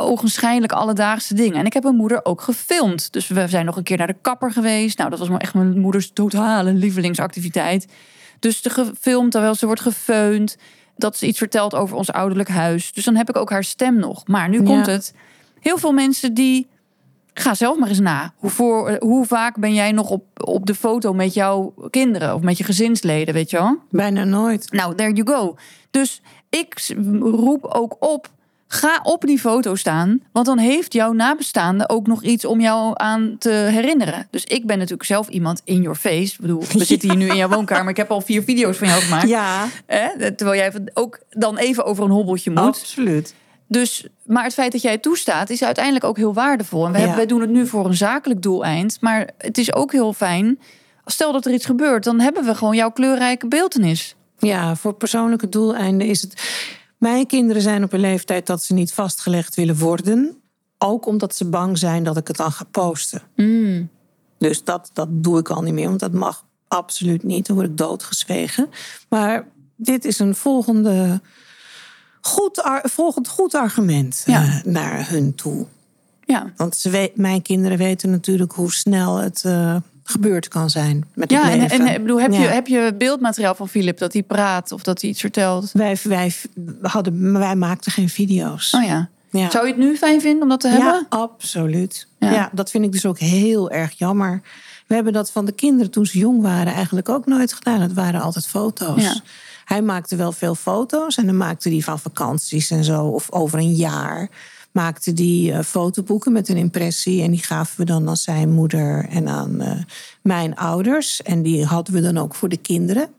[0.00, 1.58] ogenschijnlijk alledaagse dingen.
[1.58, 3.12] En ik heb mijn moeder ook gefilmd.
[3.12, 4.98] Dus we zijn nog een keer naar de kapper geweest.
[4.98, 7.86] Nou, dat was maar echt mijn moeders totale lievelingsactiviteit.
[8.38, 10.56] Dus te gefilmd terwijl ze wordt gefeund.
[10.96, 12.92] Dat ze iets vertelt over ons ouderlijk huis.
[12.92, 14.26] Dus dan heb ik ook haar stem nog.
[14.26, 15.14] Maar nu komt het.
[15.60, 16.68] Heel veel mensen die
[17.34, 18.32] Ga zelf maar eens na.
[18.36, 22.42] Hoe, voor, hoe vaak ben jij nog op, op de foto met jouw kinderen of
[22.42, 23.78] met je gezinsleden, weet je wel?
[23.90, 24.72] Bijna nooit.
[24.72, 25.56] Nou, there you go.
[25.90, 28.28] Dus ik roep ook op.
[28.72, 32.92] Ga op die foto staan, want dan heeft jouw nabestaande ook nog iets om jou
[32.94, 34.26] aan te herinneren.
[34.30, 36.33] Dus ik ben natuurlijk zelf iemand in your face.
[36.33, 37.90] Ik bedoel, we zitten hier nu in jouw woonkamer.
[37.90, 39.28] Ik heb al vier video's van jou gemaakt.
[39.28, 40.33] Ja, Hè?
[40.35, 42.59] Terwijl jij ook dan even over een hobbeltje moet.
[42.61, 43.35] absoluut.
[43.66, 46.87] Dus, maar het feit dat jij het toestaat, is uiteindelijk ook heel waardevol.
[46.87, 47.16] En Ja.
[47.16, 48.96] wij doen het nu voor een zakelijk doeleind.
[49.00, 50.59] Maar het is ook heel fijn.
[51.04, 54.14] Stel dat er iets gebeurt, dan hebben we gewoon jouw kleurrijke beeltenis.
[54.38, 56.42] Ja, voor persoonlijke doeleinden is het.
[57.00, 60.36] Mijn kinderen zijn op een leeftijd dat ze niet vastgelegd willen worden.
[60.78, 63.22] Ook omdat ze bang zijn dat ik het dan ga posten.
[64.38, 67.46] Dus dat, dat doe ik al niet meer, want dat mag absoluut niet.
[67.46, 68.68] Dan word ik doodgezwegen.
[69.08, 71.20] Maar dit is een volgende
[72.20, 74.42] goed, volgend goed argument Ja.
[74.42, 75.66] eh, naar hun toe.
[76.24, 79.76] Ja, Want ze weet, mijn kinderen weten natuurlijk hoe snel het eh,
[80.11, 81.87] gebeurd kan zijn met ja het en, leven.
[81.87, 85.01] en ik bedoel, heb, je, heb je beeldmateriaal van Philip dat hij praat of dat
[85.01, 85.70] hij iets vertelt?
[85.73, 86.33] Wij, wij,
[86.83, 88.75] hadden, wij maakten geen video's.
[88.75, 89.09] Oh ja.
[89.31, 89.51] Ja.
[89.51, 90.87] Zou je het nu fijn vinden om dat te hebben?
[90.87, 92.07] Ja, absoluut.
[92.18, 92.33] Ja.
[92.33, 92.51] Ja.
[92.53, 94.42] dat vind ik dus ook heel erg jammer.
[94.87, 97.81] We hebben dat van de kinderen toen ze jong waren eigenlijk ook nooit gedaan.
[97.81, 99.03] Het waren altijd foto's.
[99.03, 99.20] Ja.
[99.64, 103.59] Hij maakte wel veel foto's en dan maakte hij van vakanties en zo of over
[103.59, 104.29] een jaar.
[104.72, 107.22] Maakte die eh, fotoboeken met een impressie.
[107.22, 109.83] En die gaven we dan aan zijn moeder en aan eh,
[110.22, 111.22] mijn ouders.
[111.22, 113.11] En die hadden we dan ook voor de kinderen.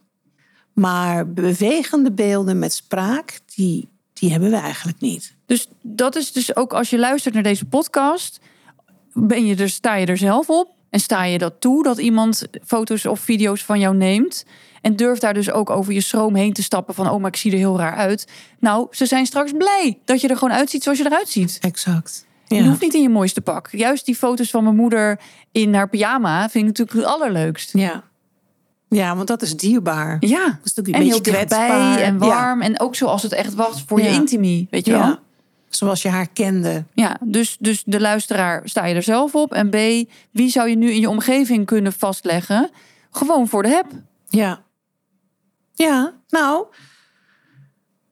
[0.73, 5.35] Maar bewegende beelden met spraak, die, die hebben we eigenlijk niet.
[5.45, 8.39] Dus dat is dus ook als je luistert naar deze podcast,
[9.13, 12.47] ben je er, sta je er zelf op en sta je dat toe dat iemand
[12.65, 14.45] foto's of video's van jou neemt.
[14.81, 17.35] En durft daar dus ook over je schroom heen te stappen van, oh, maar ik
[17.35, 18.27] zie er heel raar uit.
[18.59, 21.57] Nou, ze zijn straks blij dat je er gewoon uitziet zoals je eruit ziet.
[21.61, 22.25] Exact.
[22.47, 23.67] Je hoeft niet in je mooiste pak.
[23.71, 25.19] Juist die foto's van mijn moeder
[25.51, 27.73] in haar pyjama vind ik natuurlijk het allerleukst.
[27.73, 28.03] Ja.
[28.89, 30.17] Ja, want dat is dierbaar.
[30.19, 31.97] Ja, Dat is natuurlijk een en heel beetje dichtbij kwetsbaar.
[31.97, 32.19] en Ja.
[32.19, 32.61] warm.
[32.61, 35.15] En ook zoals het echt was voor je intimie, weet je wel.
[35.69, 36.83] Zoals je haar kende.
[36.93, 39.53] Ja, dus, dus de luisteraar, sta je er zelf op?
[39.53, 39.75] En B,
[40.31, 42.69] wie zou je nu in je omgeving kunnen vastleggen?
[43.11, 43.85] Gewoon voor de heb.
[44.29, 44.61] Ja.
[45.81, 46.65] Ja, nou.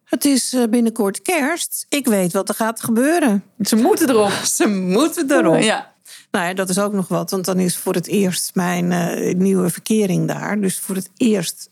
[0.04, 1.86] Het is eh, binnenkort kerst.
[1.90, 3.44] Ik weet wat er gaat gebeuren.
[3.60, 4.32] Ze moeten erop.
[4.58, 5.62] Ze moeten erop.
[5.62, 5.94] Ja.
[6.32, 7.32] Nou ja, dat is ook nog wat.
[7.32, 10.62] Want dan is voor het eerst mijn eh, nieuwe verkering daar.
[10.62, 11.70] Dus voor het eerst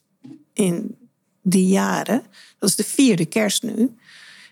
[0.54, 0.98] in
[1.42, 2.24] die jaren.
[2.60, 3.96] Dat is de vierde kerst nu.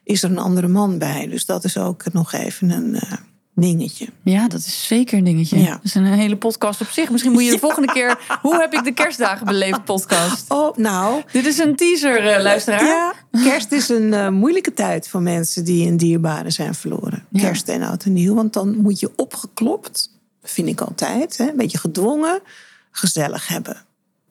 [0.03, 1.27] Is er een andere man bij.
[1.27, 3.11] Dus dat is ook nog even een eh,
[3.55, 4.07] dingetje.
[4.23, 5.59] ja, dat is zeker een dingetje.
[5.59, 5.69] Ja.
[5.69, 7.09] Dat is een hele podcast op zich.
[7.09, 8.17] Misschien moet je de volgende keer...
[8.41, 10.45] Hoe heb ik de kerstdagen beleefd podcast?
[10.53, 11.21] Oh, nou.
[11.31, 12.83] Dit is een teaser, eh, luisteraar.
[12.83, 13.13] Ja,
[13.43, 17.25] kerst is een eh, moeilijke tijd voor mensen die een dierbare zijn verloren.
[17.29, 17.41] Ja.
[17.41, 18.35] Kerst en oud en nieuw.
[18.35, 20.09] Want dan moet je opgeklopt,
[20.43, 22.39] vind ik altijd, hè, een beetje gedwongen,
[22.91, 23.77] gezellig hebben.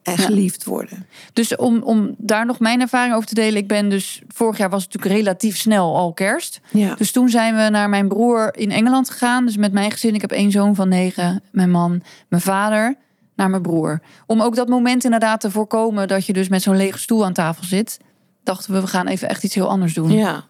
[0.04, 1.06] En geliefd worden.
[1.32, 3.56] Dus om, om daar nog mijn ervaring over te delen.
[3.56, 4.22] Ik ben dus...
[4.28, 6.60] Vorig jaar was het natuurlijk relatief snel al kerst.
[6.70, 6.94] Ja.
[6.94, 9.44] Dus toen zijn we naar mijn broer in Engeland gegaan.
[9.46, 10.14] Dus met mijn gezin.
[10.14, 11.42] Ik heb één zoon van negen.
[11.52, 12.96] Mijn man, mijn vader.
[13.36, 14.00] Naar mijn broer.
[14.26, 16.08] Om ook dat moment inderdaad te voorkomen...
[16.08, 17.98] dat je dus met zo'n lege stoel aan tafel zit.
[18.42, 20.10] Dachten we, we gaan even echt iets heel anders doen.
[20.10, 20.44] ja.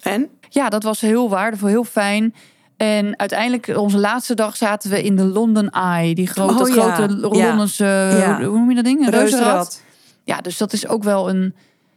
[0.00, 0.28] En?
[0.48, 2.34] Ja, dat was heel waardevol, heel fijn.
[2.76, 6.14] En uiteindelijk, onze laatste dag zaten we in de London Eye.
[6.14, 6.94] Die grote, Oh, ja.
[6.94, 7.16] grote.
[7.16, 8.42] Londense, Ja.
[8.42, 9.00] hoe noem je dat ding?
[9.06, 9.82] Een reuzenrad.
[10.24, 11.54] Ja, dus dat is ook wel een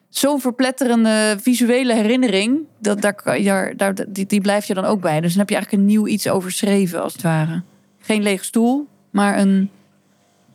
[0.10, 2.60] zo'n verpletterende visuele herinnering.
[2.80, 5.22] Dat, daar, daar, daar, die, die blijft je dan ook bij.
[5.22, 7.64] Dus dan heb je eigenlijk een nieuw iets overschreven, als het ware.
[8.00, 9.70] Geen lege stoel, maar een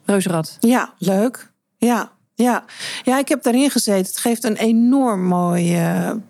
[0.04, 0.56] reuzenrad.
[0.60, 1.50] Ja, leuk.
[1.76, 2.64] Ja, ja.
[3.02, 4.06] ja, ik heb daarin gezeten.
[4.06, 6.20] Het geeft een enorm mooie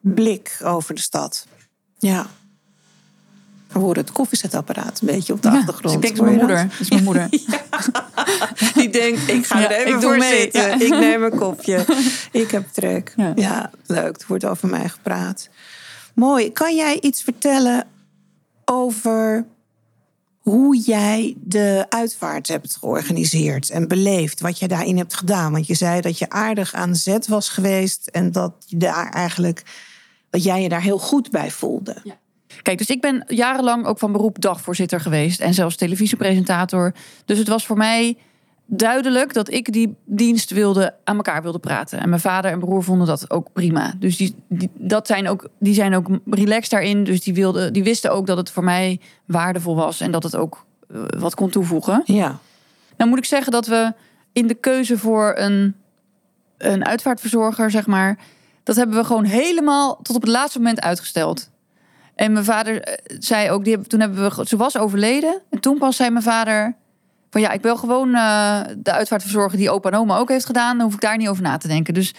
[0.00, 1.46] blik over de stad.
[1.98, 2.26] Ja.
[3.68, 6.00] We horen het koffiezetapparaat een beetje op de Ja, achtergrond.
[6.02, 6.68] dus ik denk, dat is mijn moeder.
[6.68, 7.28] Dat is mijn moeder.
[8.74, 10.40] Die denkt, ik ga Ja, er even ik voor mee.
[10.40, 10.60] zitten.
[10.68, 10.74] Ja.
[10.80, 11.84] Ik neem een kopje.
[12.32, 13.12] Ik heb trek.
[13.16, 13.32] Ja.
[13.34, 13.70] Ja.
[13.86, 14.16] leuk.
[14.20, 15.48] Er wordt over mij gepraat.
[16.14, 16.52] Mooi.
[16.52, 17.86] Kan jij iets vertellen
[18.64, 19.44] over
[20.38, 24.40] hoe jij de uitvaart hebt georganiseerd en beleefd?
[24.40, 25.52] Wat je daarin hebt gedaan?
[25.52, 29.62] Want je zei dat je aardig aan zet was geweest en dat, je daar eigenlijk,
[30.30, 31.96] dat jij je daar heel goed bij voelde.
[32.62, 35.40] Kijk, dus ik ben jarenlang ook van beroep dagvoorzitter geweest.
[35.40, 36.92] En zelfs televisiepresentator.
[37.24, 38.16] Dus het was voor mij
[38.66, 42.00] duidelijk dat ik die dienst wilde, aan elkaar wilde praten.
[42.00, 43.94] En mijn vader en broer vonden dat ook prima.
[43.98, 47.04] Dus die, die, dat zijn, ook, die zijn ook relaxed daarin.
[47.04, 50.00] Dus die, wilden, die wisten ook dat het voor mij waardevol was.
[50.00, 52.02] En dat het ook eh, wat kon toevoegen.
[52.04, 52.38] Ja.
[52.96, 53.92] Nou moet ik zeggen dat we
[54.32, 55.74] in de keuze voor een,
[56.58, 58.18] een uitvaartverzorger, zeg maar,
[58.62, 61.50] dat hebben we gewoon helemaal tot op het laatste moment uitgesteld.
[62.18, 65.40] En mijn vader eh, zei ook, die, hebben- toen hebben we, ze was overleden.
[65.50, 66.76] En toen pas zei mijn vader
[67.30, 70.76] van ja, ik wil gewoon eh, de uitvaartverzorger die opa en oma ook heeft gedaan.
[70.76, 71.94] Dan hoef ik daar niet over na te denken.
[71.94, 72.14] Dus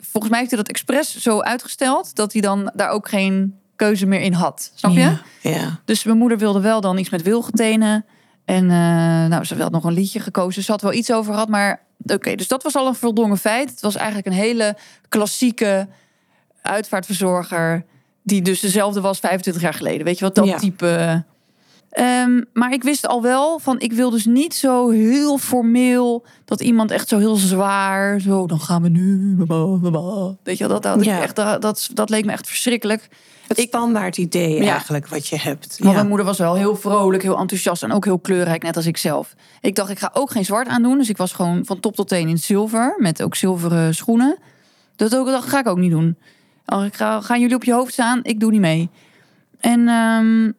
[0.00, 4.06] volgens mij heeft hij dat expres zo uitgesteld dat hij dan daar ook geen keuze
[4.06, 4.72] meer in had.
[4.74, 4.98] Snap je?
[5.00, 5.20] Ja.
[5.40, 5.80] ja.
[5.84, 8.04] Dus mijn moeder wilde wel dan iets met wilgetenen.
[8.44, 10.62] En eh, nou, ze had nog een liedje gekozen.
[10.62, 12.34] Ze had wel iets over gehad, maar oké.
[12.34, 13.70] dus dat was al een voldongen feit.
[13.70, 14.76] Het was eigenlijk een hele
[15.08, 15.88] klassieke
[16.62, 17.84] uitvaartverzorger...
[18.24, 20.04] die dus dezelfde was 25 jaar geleden.
[20.04, 20.58] Weet je wat, dat Ja.
[20.58, 21.24] type...
[21.90, 26.24] Ehm, maar ik wist al wel van, ik wil dus niet zo heel formeel...
[26.44, 28.20] dat iemand echt zo heel zwaar...
[28.20, 29.36] zo, dan gaan we nu...
[30.42, 31.22] Weet je dat, dat, Ja.
[31.22, 33.08] echt, dat, dat, dat leek me echt verschrikkelijk.
[33.48, 34.70] Het Ik- standaard idee Ja.
[34.70, 35.76] eigenlijk wat je hebt.
[35.78, 35.92] Ja.
[35.92, 38.96] mijn moeder was wel heel vrolijk, heel enthousiast en ook heel kleurrijk, net als ik
[38.96, 39.34] zelf.
[39.60, 40.98] Ik dacht, ik ga ook geen zwart aandoen.
[40.98, 44.38] Dus ik was gewoon van top tot teen in zilver, met ook zilveren schoenen.
[44.96, 46.16] Dat ook, dat ga ik ook niet doen.
[46.66, 48.20] Ik ga, gaan jullie op je hoofd staan?
[48.22, 48.90] Ik doe niet mee.
[49.60, 50.52] En, ehm,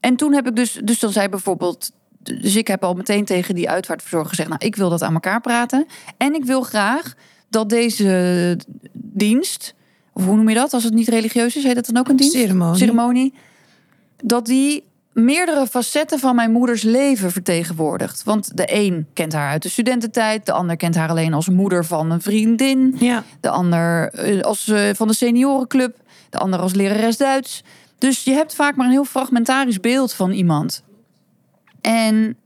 [0.00, 3.54] en toen heb ik dus, dus dan zei bijvoorbeeld, dus ik heb al meteen tegen
[3.54, 5.86] die uitvaartverzorger gezegd, nou, ik wil dat aan elkaar praten.
[6.16, 7.14] En ik wil graag
[7.48, 8.58] dat deze
[8.92, 9.74] dienst,
[10.12, 12.16] of hoe noem je dat, als het niet religieus is, heet dat dan ook een
[12.16, 12.34] dienst?
[12.34, 12.78] Ceremonie.
[12.78, 13.34] Ceremonie.
[14.24, 18.22] Dat die meerdere facetten van mijn moeders leven vertegenwoordigt.
[18.24, 21.84] Want de een kent haar uit de studententijd, de ander kent haar alleen als moeder
[21.84, 23.24] van een vriendin, Ja.
[23.40, 25.96] de ander eh, als eh, van de seniorenclub,
[26.30, 27.62] de ander als lerares Duits.
[27.98, 30.82] Dus je hebt vaak maar een heel fragmentarisch beeld van iemand.
[31.80, 32.36] En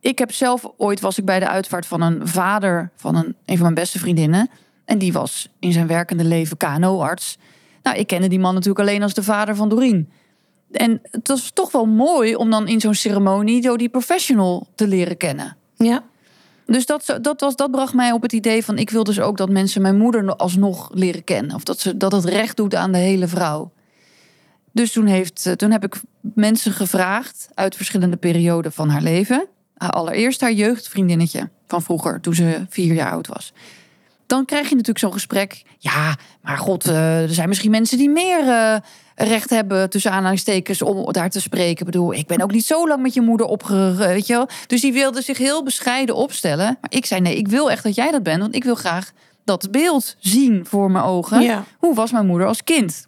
[0.00, 3.54] ik heb zelf ooit was ik bij de uitvaart van een vader van een, een
[3.54, 4.50] van mijn beste vriendinnen.
[4.84, 7.38] En die was in zijn werkende leven KNO-arts.
[7.82, 10.10] Nou, ik kende die man natuurlijk alleen als de vader van Doreen.
[10.72, 14.86] En het was toch wel mooi om dan in zo'n ceremonie zo die professional te
[14.86, 15.56] leren kennen.
[15.76, 16.04] Ja.
[16.66, 18.78] Dus dat, dat, was, dat bracht mij op het idee van...
[18.78, 21.54] ik wil dus ook dat mensen mijn moeder alsnog leren kennen.
[21.54, 23.72] Of dat, ze, dat het recht doet aan de hele vrouw.
[24.72, 29.46] Dus toen, heeft, eh, toen heb ik mensen gevraagd uit verschillende perioden van haar leven.
[29.76, 33.52] Allereerst haar jeugdvriendinnetje van vroeger, toen ze vier jaar oud was.
[34.26, 35.62] Dan krijg je natuurlijk zo'n gesprek.
[35.78, 38.76] Ja, maar god, eh, er zijn misschien mensen die meer eh,
[39.24, 41.78] recht hebben tussen aanhalingstekens om daar te spreken.
[41.78, 44.48] Ik bedoel, ik ben ook niet zo lang met je moeder opgerucht, weet je wel.
[44.66, 46.78] Dus die wilde zich heel bescheiden opstellen.
[46.80, 49.12] Maar ik zei nee, ik wil echt dat jij dat bent, want ik wil graag
[49.44, 51.42] dat beeld zien voor mijn ogen.
[51.42, 51.64] Ja.
[51.78, 53.06] Hoe was mijn moeder als kind?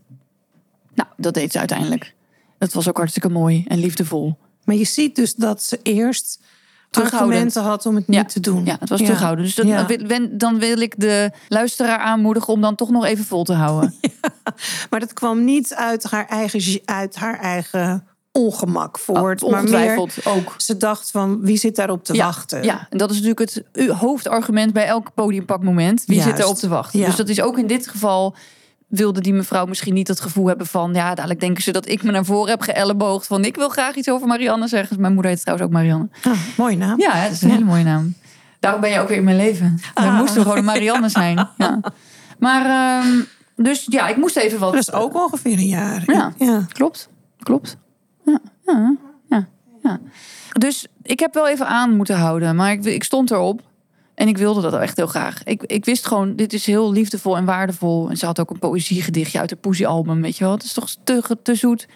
[0.95, 2.15] Nou, dat deed ze uiteindelijk.
[2.59, 4.37] Dat was ook hartstikke mooi en liefdevol.
[4.65, 6.41] Maar je ziet dus dat ze eerst.
[7.01, 8.25] Argumenten had om het niet Ja.
[8.25, 8.65] te doen.
[8.65, 9.45] Ja, het was terughouden.
[9.45, 9.87] Dus dat, Ja.
[10.31, 13.95] dan, wil, ik de luisteraar aanmoedigen om dan toch nog even vol te houden.
[14.91, 19.43] Maar dat kwam niet uit haar eigen, uit haar eigen ongemak voort.
[19.43, 20.55] Oh, maar meer, ook.
[20.57, 22.65] ze dacht van, wie zit daarop te ja, wachten?
[22.65, 26.05] Ja, en dat is natuurlijk het hoofdargument bij elk podiumpakmoment.
[26.07, 26.99] Wie zit erop te wachten?
[26.99, 27.07] Ja.
[27.07, 28.35] Dus dat is ook in dit geval
[28.93, 30.95] wilde die mevrouw misschien niet het gevoel hebben van...
[30.95, 33.27] ja, dadelijk denken ze dat ik me naar voren heb geëlleboogd...
[33.27, 35.01] van ik wil graag iets over Marianne zeggen.
[35.01, 36.09] Mijn moeder heet trouwens ook Marianne.
[36.23, 37.01] Ah, mooie naam.
[37.01, 38.15] Ja, dat is een hele mooie naam.
[38.61, 39.81] Daarom ben je ook weer in mijn leven.
[39.95, 40.19] Ah.
[40.19, 41.49] moest er gewoon een Marianne zijn.
[41.57, 41.81] Ja.
[42.39, 43.21] Maar, ehm,
[43.57, 44.73] dus ja, ik moest even wat...
[44.73, 46.03] Dat is ook ongeveer een jaar.
[46.07, 46.33] Ja.
[46.39, 46.67] ja.
[46.73, 47.77] Klopt, klopt.
[48.25, 48.97] Ja, ja,
[49.29, 49.47] ja,
[49.83, 50.01] ja.
[50.53, 53.61] Dus ik heb wel even aan moeten houden, maar ik, ik stond erop.
[54.23, 55.43] En ik wilde dat echt heel graag.
[55.45, 58.11] Ik, ik wist gewoon, dit is heel liefdevol en waardevol.
[58.11, 60.53] En ze had ook een poëziegedichtje uit haar poëziealbum, weet je wel.
[60.53, 61.89] Het is toch te, te zoet.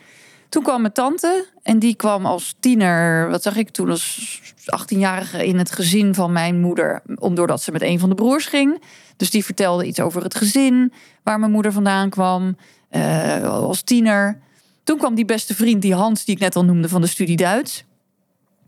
[0.48, 5.46] Toen kwam mijn tante en die kwam als tiener, wat zag ik toen, als 18-jarige
[5.46, 7.02] in het gezin van mijn moeder.
[7.18, 8.82] Om doordat ze met een van de broers ging.
[9.16, 12.56] Dus die vertelde iets over het gezin, waar mijn moeder vandaan kwam,
[12.88, 14.38] eh, als tiener.
[14.84, 17.36] Toen kwam die beste vriend, die Hans, die ik net al noemde, van de studie
[17.36, 17.84] Duits.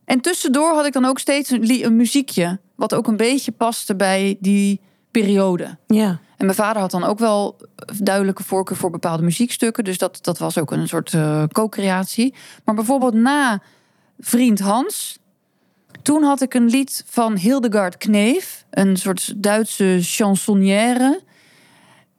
[0.04, 4.36] En tussendoor had ik dan ook steeds een muziekje, wat ook een beetje paste bij
[4.40, 5.76] die periode.
[5.86, 6.20] ja.
[6.36, 7.56] En mijn vader had dan ook wel
[8.02, 9.84] duidelijke voorkeur voor bepaalde muziekstukken.
[9.84, 12.34] Dus dat, dat was ook een soort eh, co-creatie.
[12.64, 13.62] Maar bijvoorbeeld na
[14.18, 15.18] Vriend Hans.
[16.02, 18.64] Toen had ik een lied van Hildegard Kneef.
[18.70, 21.20] Een soort Duitse chansonnière.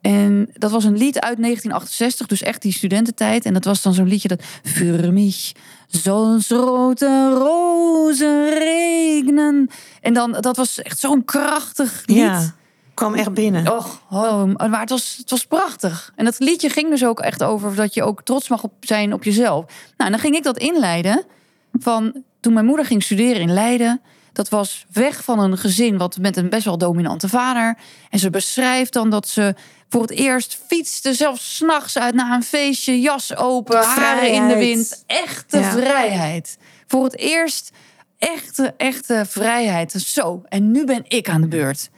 [0.00, 3.44] En dat was een lied uit 1968, dus echt die studententijd.
[3.44, 4.42] En dat was dan zo'n liedje dat...
[4.62, 5.52] Für mich
[5.86, 9.70] zoals rote rozen regnen.
[10.00, 12.16] En dan, dat was echt zo'n krachtig lied.
[12.16, 12.54] Ja.
[12.94, 13.76] Kwam echt binnen.
[13.76, 16.12] Och, oh, maar het was, het was prachtig.
[16.16, 19.12] En dat liedje ging dus ook echt over dat je ook trots mag op zijn
[19.12, 19.64] op jezelf.
[19.66, 21.24] Nou, en dan ging ik dat inleiden
[21.72, 24.00] van toen mijn moeder ging studeren in Leiden.
[24.32, 27.78] Dat was weg van een gezin wat met een best wel dominante vader.
[28.10, 29.54] En ze beschrijft dan dat ze
[29.90, 34.54] voor het eerst fietste, zelfs s'nachts uit naar een feestje, jas open, haren in de
[34.54, 34.58] Vrijheid.
[34.76, 35.04] wind.
[35.06, 35.70] Echte Ja.
[35.70, 36.58] vrijheid.
[36.86, 37.70] Voor het eerst
[38.18, 39.92] echte, echte vrijheid.
[39.92, 41.90] Zo, en nu ben ik aan de beurt.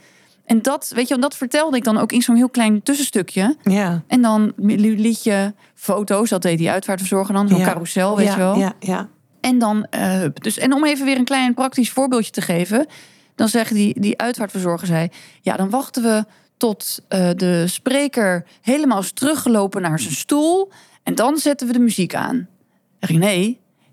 [0.45, 3.57] En dat, weet je, dat vertelde ik dan ook in zo'n heel klein tussenstukje.
[3.63, 4.03] Ja.
[4.07, 7.65] En dan liet je foto's, dat deed die uitvaartverzorger dan, zo'n Ja.
[7.67, 8.57] carousel, weet ja, je wel.
[8.57, 9.09] Ja, ja.
[9.41, 12.87] En dan, eh, dus, en om even weer een klein praktisch voorbeeldje te geven,
[13.35, 15.09] dan zeggen die, die uitvaartverzorger zei,
[15.41, 16.25] ja, dan wachten we
[16.63, 20.71] tot eh, de spreker helemaal is teruggelopen naar zijn stoel
[21.03, 22.49] en dan zetten we de muziek aan.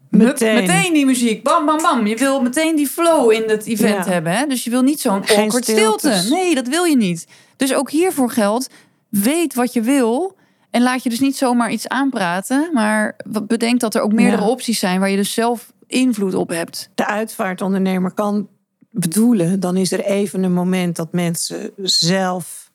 [0.09, 0.93] Hup, Meteen.
[0.93, 2.07] die muziek, bam, bam, bam.
[2.07, 4.11] Je wil meteen die flow in het event Ja.
[4.11, 4.45] hebben, hè?
[4.47, 6.25] dus je wil niet zo'n awkward stilte.
[6.29, 7.27] Nee, dat wil je niet.
[7.57, 8.69] Dus ook hiervoor geldt,
[9.09, 10.35] weet wat je wil.
[10.71, 12.69] En laat je dus niet zomaar iets aanpraten.
[12.73, 13.15] Maar
[13.47, 14.47] bedenk dat er ook meerdere Ja.
[14.49, 16.89] opties zijn waar je dus zelf invloed op hebt.
[16.95, 18.47] de uitvaartondernemer kan
[18.89, 22.68] bedoelen, dan is er even een moment dat mensen zelf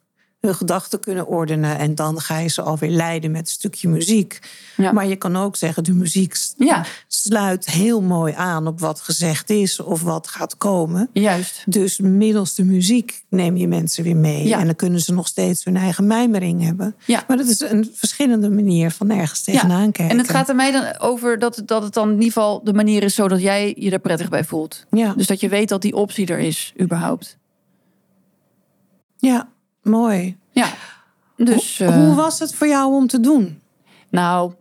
[0.44, 1.78] hun gedachten kunnen ordenen.
[1.78, 4.38] En dan ga je ze alweer leiden met een stukje muziek.
[4.76, 4.92] Ja.
[4.92, 9.50] Maar je kan ook zeggen, de muziek Ja, sluit heel mooi aan op wat gezegd
[9.50, 11.08] is of wat gaat komen.
[11.12, 11.62] juist.
[11.66, 14.46] Dus middels de muziek neem je mensen weer mee.
[14.46, 14.58] Ja.
[14.58, 16.94] En dan kunnen ze nog steeds hun eigen mijmering hebben.
[17.04, 17.24] Ja.
[17.28, 20.08] Maar dat is een verschillende manier van ergens tegenaan kijken.
[20.08, 22.64] En het gaat er mij dan over dat, het- dat het dan in ieder geval
[22.64, 24.86] de manier is zodat jij je er prettig bij voelt.
[24.90, 27.38] Ja, Dus dat je weet dat die optie er is, überhaupt.
[29.18, 29.52] ja
[29.84, 30.36] mooi.
[30.50, 30.68] Ja.
[31.36, 33.60] Dus, Hoe- eh, Hoe was het voor jou om te doen?
[34.10, 34.52] nou,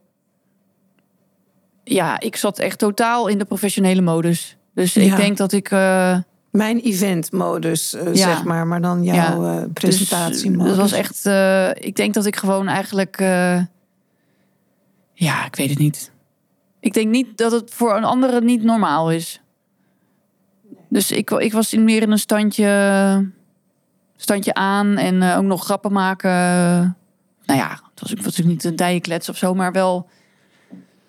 [1.83, 4.57] ja, ik zat echt totaal in de professionele modus.
[4.73, 5.71] Dus ik denk dat ik.
[5.71, 6.17] eh,
[6.51, 8.13] Mijn eventmodus, eh, Ja.
[8.33, 9.53] zeg maar, maar dan jouw Ja.
[9.55, 10.67] eh, Dus, presentatiemodus.
[10.67, 11.25] dat was echt.
[11.25, 13.17] eh, ik denk dat ik gewoon eigenlijk.
[13.19, 13.61] eh,
[15.13, 16.11] Ja, ik weet het niet.
[16.79, 19.41] Ik denk niet dat het voor een andere niet normaal is.
[20.89, 22.67] Dus ik, ik was in meer in een standje,
[24.23, 26.29] standje aan en eh, ook nog grappen maken.
[27.45, 30.09] Nou ja, het was, natuurlijk niet een dijenklets of zo, maar wel...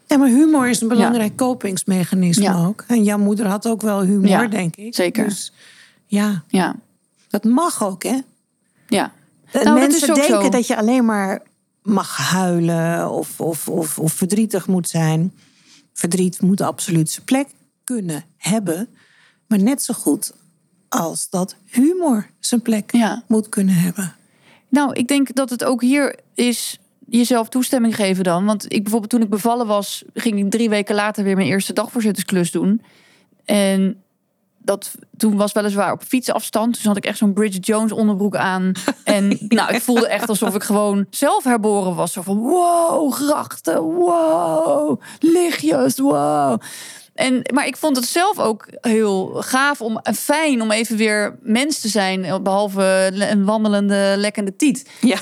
[0.07, 2.64] Ja, maar humor is een belangrijk kopingsmechanisme Ja.
[2.64, 2.85] ook.
[2.88, 4.94] En jouw moeder had ook wel humor, Ja, denk ik.
[4.94, 5.24] zeker.
[5.24, 5.53] Dus
[6.07, 6.77] ja, Ja,
[7.29, 8.18] dat mag ook, hè?
[8.87, 9.12] ja.
[9.53, 10.48] Nou, Mensen denken zo.
[10.48, 11.42] dat je alleen maar
[11.83, 15.33] mag huilen of, of, of, of verdrietig moet zijn.
[15.92, 17.48] Verdriet moet absoluut zijn plek
[17.85, 18.88] kunnen hebben.
[19.46, 20.33] Maar net zo goed
[21.00, 23.22] als dat humor zijn plek Ja.
[23.26, 24.14] moet kunnen hebben.
[24.68, 26.78] Nou, ik denk dat het ook hier is
[27.09, 28.44] jezelf toestemming geven dan.
[28.44, 31.72] Want ik bijvoorbeeld toen ik bevallen was, ging ik drie weken later weer mijn eerste
[31.72, 32.83] dagvoorzittersklus doen.
[33.44, 34.02] En
[34.59, 36.74] dat toen was weliswaar op fietsafstand.
[36.74, 38.72] Dus had ik echt zo'n Bridget Jones onderbroek aan.
[39.04, 42.12] En nou, ik voelde echt alsof ik gewoon zelf herboren was.
[42.12, 46.61] Zo van wow, grachten, wow, lichtjes, wow.
[47.14, 51.38] En, maar ik vond het zelf ook heel gaaf om, en fijn om even weer
[51.42, 52.42] mens te zijn.
[52.42, 54.90] Behalve een wandelende, lekkende tiet.
[55.00, 55.18] Ja.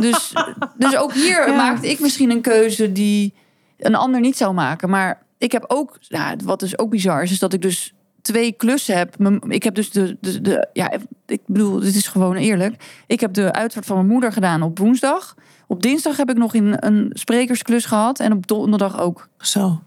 [0.00, 0.32] Dus,
[0.78, 1.56] dus ook hier Ja.
[1.56, 3.34] maakte ik misschien een keuze die
[3.78, 4.90] een ander niet zou maken.
[4.90, 8.52] Maar ik heb ook, nou, wat dus ook bizar is, is dat ik dus twee
[8.52, 9.16] klussen heb.
[9.48, 10.92] Ik heb dus de, de, de ja,
[11.26, 13.02] ik bedoel, dit is gewoon eerlijk.
[13.06, 15.34] Ik heb de uitvaart van mijn moeder gedaan op woensdag.
[15.66, 19.28] Op dinsdag heb ik nog in een sprekersklus gehad en op donderdag ook.
[19.38, 19.82] Zo.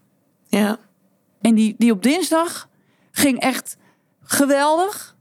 [0.47, 0.77] Ja.
[1.41, 2.67] En die, die op dinsdag
[3.11, 3.77] ging echt
[4.23, 5.17] geweldig.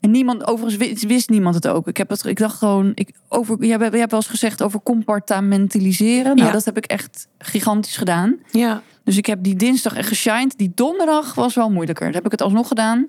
[0.00, 1.88] En niemand, overigens wist, wist niemand het ook.
[1.88, 4.62] Ik, heb het, ik dacht gewoon, ik, over, je, hebt, je hebt wel eens gezegd
[4.62, 6.36] over compartamentaliseren.
[6.36, 6.52] Nou, Ja.
[6.52, 8.36] dat heb ik echt gigantisch gedaan.
[8.50, 8.82] Ja.
[9.04, 10.58] Dus ik heb die dinsdag echt geshined.
[10.58, 12.04] Die donderdag was wel moeilijker.
[12.06, 13.06] Dan heb ik het alsnog gedaan.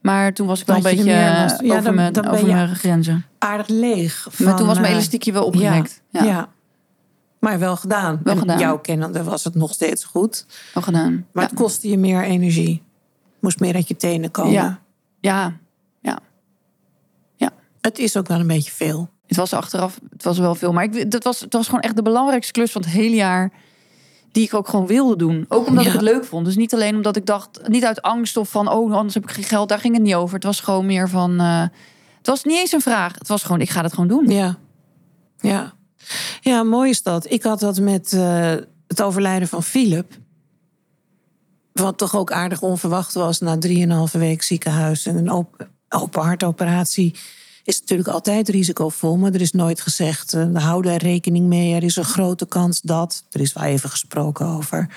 [0.00, 2.46] Maar toen was ik wel een beetje eh, Ja, over, dan- mijn, dan ben over
[2.46, 3.24] je- mijn grenzen.
[3.38, 4.28] Aardig leeg.
[4.38, 6.02] maar toen was mijn eh, elastiekje wel opgerekt.
[6.10, 6.48] Ja, Ja.
[7.40, 8.20] Maar wel gedaan.
[8.22, 8.58] Wel gedaan.
[8.58, 10.46] Jouw kennende was het nog steeds goed.
[10.74, 11.26] wel gedaan.
[11.32, 11.50] Maar ja.
[11.50, 12.82] het kostte je meer energie.
[13.40, 14.52] Moest meer uit je tenen komen.
[14.52, 14.80] Ja.
[15.20, 15.58] ja,
[16.00, 16.18] ja.
[17.80, 19.10] Het is ook wel een beetje veel.
[19.26, 20.72] Het was achteraf, het was wel veel.
[20.72, 23.52] Maar ik, dat was, het was gewoon echt de belangrijkste klus van het hele jaar.
[24.32, 25.44] Die ik ook gewoon wilde doen.
[25.48, 26.44] Ook omdat ik het leuk vond.
[26.44, 29.30] Dus niet alleen omdat ik dacht, niet uit angst of van, oh, anders heb ik
[29.30, 29.68] geen geld.
[29.68, 30.34] Daar ging het niet over.
[30.34, 31.62] Het was gewoon meer van, eh,
[32.18, 33.14] het was niet eens een vraag.
[33.14, 34.28] Het was gewoon, ik ga het gewoon doen.
[34.28, 34.56] Ja.
[35.38, 35.72] Ja.
[36.40, 37.30] Ja, mooi is dat.
[37.30, 38.54] Ik had dat met eh,
[38.86, 40.18] het overlijden van Philip.
[41.72, 45.70] Wat toch ook aardig onverwacht was na drieënhalve week ziekenhuis en een open,
[46.22, 47.14] hartoperatie.
[47.64, 50.32] Is natuurlijk altijd risicovol, maar er is nooit gezegd.
[50.32, 51.74] eh, we houden rekening mee.
[51.74, 53.24] Er is een grote kans dat.
[53.30, 54.88] Er is wel even gesproken over.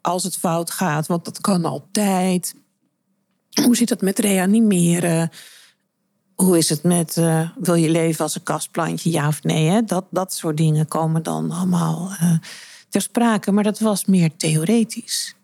[0.00, 2.54] Als het fout gaat, want dat kan altijd.
[3.62, 5.30] Hoe zit het met reanimeren?
[6.42, 9.68] Hoe is het met, eh, wil je leven als een kastplantje, ja of nee?
[9.68, 9.82] Hè?
[9.82, 12.34] Dat, dat soort dingen komen dan allemaal eh,
[12.88, 13.52] ter sprake.
[13.52, 15.36] Maar dat was meer theoretisch.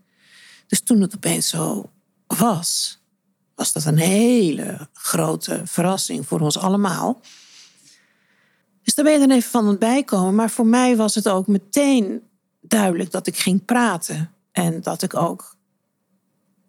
[0.67, 1.91] Dus toen het opeens zo
[2.27, 2.99] was,
[3.55, 7.21] was dat een hele grote verrassing voor ons allemaal.
[8.83, 10.35] Dus daar ben je dan even van het bijkomen.
[10.35, 12.23] Maar voor mij was het ook meteen
[12.61, 14.31] duidelijk dat ik ging praten.
[14.53, 15.57] En dat ik ook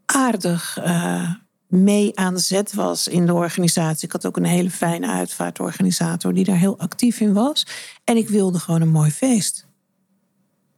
[0.06, 1.32] aardig eh,
[1.70, 4.06] mee aan zet was in de organisatie.
[4.06, 7.66] Ik had ook een hele fijne uitvaartorganisator die daar heel actief in was.
[8.04, 9.68] En ik wilde gewoon een mooi feest.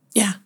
[0.10, 0.42] Ja,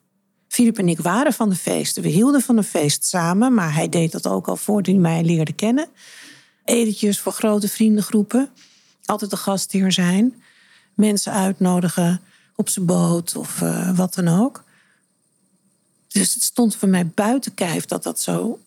[0.48, 2.04] Filip en ik waren van de feesten.
[2.04, 5.24] We hielden van een feest samen, maar hij deed dat ook al voordat hij mij
[5.24, 5.88] leerde kennen.
[6.64, 8.50] Etentjes voor grote vriendengroepen.
[9.06, 10.42] Altijd de gastheer zijn.
[10.94, 12.22] Mensen uitnodigen
[12.56, 14.64] op zijn boot of eh, wat dan ook.
[16.08, 18.60] Dus het stond voor mij buiten kijf dat dat zo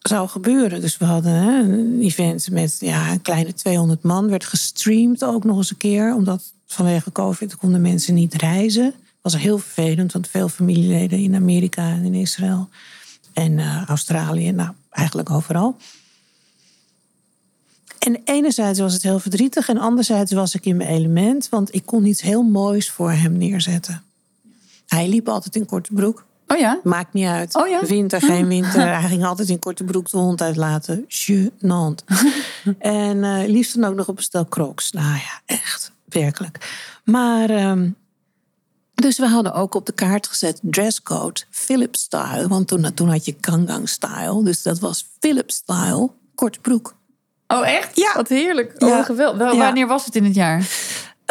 [0.00, 0.80] zou gebeuren.
[0.80, 4.28] Dus we hadden hè, een event met ja, een kleine 200 man.
[4.28, 6.14] Werd gestreamd ook nog eens een keer.
[6.14, 8.94] Omdat vanwege COVID konden mensen niet reizen.
[9.20, 12.68] was heel vervelend, want veel familieleden in Amerika en in Israël.
[13.32, 15.76] En eh, Australië, nou eigenlijk overal.
[17.98, 21.48] En enerzijds was het heel verdrietig en anderzijds was ik in mijn element.
[21.48, 24.02] Want ik kon iets heel moois voor hem neerzetten.
[24.86, 26.24] Hij liep altijd in korte broek.
[26.52, 26.80] Oh ja?
[26.82, 27.54] Maakt niet uit.
[27.56, 27.84] Oh ja?
[27.86, 28.80] Winter, geen winter.
[29.00, 31.06] Hij ging altijd in korte broek de hond uitlaten.
[31.08, 32.04] Gênant.
[32.78, 34.90] en eh liefst dan ook nog op een stel crocs.
[34.90, 35.92] Nou ja, echt.
[36.04, 36.58] Werkelijk.
[37.04, 37.50] Maar...
[37.50, 37.88] ehm,
[38.94, 42.48] dus we hadden ook op de kaart gezet dresscode Philip style.
[42.48, 44.44] Want toen, toen had je Gangang style.
[44.44, 46.10] Dus dat was Philip style.
[46.34, 46.94] Korte broek.
[47.46, 47.96] Oh echt?
[47.96, 48.12] Ja.
[48.14, 48.74] Wat heerlijk.
[48.78, 49.02] Oh, Ja.
[49.02, 49.52] geweldig.
[49.52, 49.58] Ja.
[49.58, 50.68] Wanneer was het in het jaar?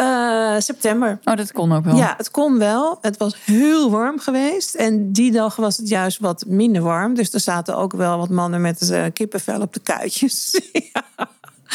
[0.00, 1.18] Eh, september.
[1.24, 1.96] Oh, dat kon ook wel.
[1.96, 2.98] Ja, het kon wel.
[3.00, 4.74] Het was heel warm geweest.
[4.74, 7.14] En die dag was het juist wat minder warm.
[7.14, 10.60] Dus er zaten ook wel wat mannen met eh, kippenvel op de kuitjes.
[10.92, 11.04] ja.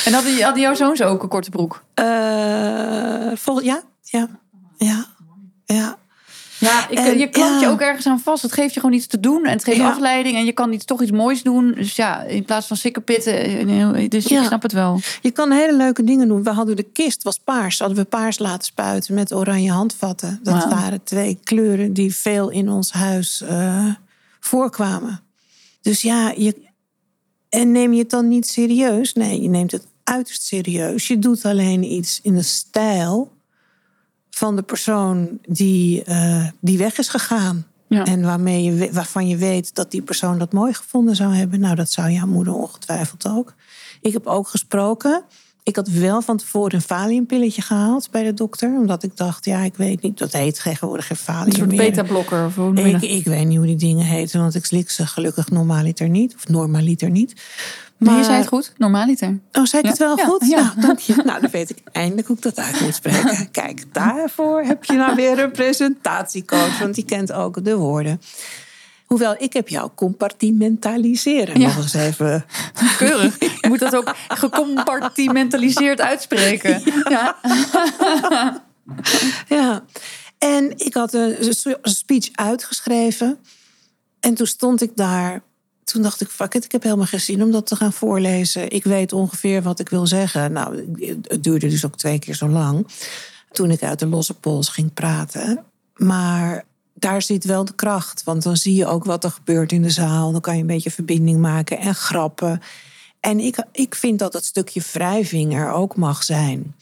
[0.05, 1.83] En hadden, hadden jouw zoons ook een korte broek?
[1.93, 4.27] Eh, vol, ja, ja,
[4.77, 5.05] ja,
[5.65, 5.97] ja.
[6.65, 8.41] Ja, ik, En, je klampt je ook ergens aan vast.
[8.41, 9.89] Het geeft je gewoon iets te doen en het geeft Ja.
[9.89, 11.71] afleiding en je kan iets, toch iets moois doen.
[11.71, 13.33] Dus ja, in plaats van sikkepitten.
[13.43, 14.39] eh, Dus Ja.
[14.41, 14.99] ik snap het wel.
[15.21, 16.43] Je kan hele leuke dingen doen.
[16.43, 17.79] We hadden de kist, was paars.
[17.79, 20.39] Hadden we paars laten spuiten met oranje handvatten.
[20.43, 23.85] Dat waren twee kleuren die veel in ons huis eh,
[24.39, 25.19] voorkwamen.
[25.81, 26.55] Dus ja, je,
[27.49, 29.13] en neem je het dan niet serieus?
[29.13, 31.07] Nee, je neemt het uiterst serieus.
[31.07, 33.31] Je doet alleen iets in de stijl
[34.35, 37.65] van de persoon die, eh, die weg is gegaan.
[37.87, 38.03] Ja.
[38.03, 41.59] En waarmee je, waarvan je weet dat die persoon dat mooi gevonden zou hebben.
[41.59, 43.53] Nou, dat zou jouw moeder ongetwijfeld ook.
[44.01, 45.23] Ik heb ook gesproken.
[45.65, 48.69] Ik had wel van tevoren een valiumpilletje gehaald bij de dokter.
[48.69, 50.17] Omdat ik dacht, ja, ik weet niet.
[50.17, 51.77] Dat heet tegenwoordig geen Een valium soort meer.
[51.77, 54.39] beta-blokker of hoe Ik, weet niet hoe die dingen heten.
[54.39, 56.35] Want ik slik ze gelukkig normaliter niet.
[56.35, 57.41] Of normaliter niet.
[57.97, 59.39] Nee, je zei het goed, normaaliter.
[59.51, 60.47] Oh, zei ik het Ja, wel ja, goed?
[60.47, 60.61] ja.
[60.63, 61.15] Nou, dank je.
[61.25, 63.51] Nou, dan weet ik eindelijk hoe ik dat uit moet spreken.
[63.61, 66.79] Kijk, daarvoor heb je nou weer een presentatiecoach.
[66.79, 68.21] Want die kent ook de woorden.
[69.15, 71.67] Hoewel, ik heb jou compartimentaliseren Ja.
[71.67, 72.45] nog eens even.
[72.97, 73.39] Keurig.
[73.39, 76.81] Je moet dat ook gecompartimentaliseerd uitspreken.
[77.09, 77.37] Ja.
[79.47, 79.83] Ja.
[80.37, 81.35] En ik had een
[81.81, 83.37] een speech uitgeschreven.
[84.19, 85.41] En toen stond ik daar.
[85.83, 88.69] Toen dacht ik, fuck it, ik heb helemaal geen zin om dat te gaan voorlezen.
[88.71, 90.51] Ik weet ongeveer wat ik wil zeggen.
[90.51, 90.95] Nou,
[91.27, 92.87] het duurde dus ook twee keer zo lang.
[93.51, 95.63] Toen ik uit de losse pols ging praten.
[95.95, 96.65] Maar
[97.05, 98.23] daar zit wel de kracht.
[98.23, 100.31] Want dan zie je ook wat er gebeurt in de zaal.
[100.31, 102.61] Dan kan je een beetje verbinding maken en grappen.
[103.19, 106.75] En ik, ik vind dat dat stukje wrijving er ook mag zijn.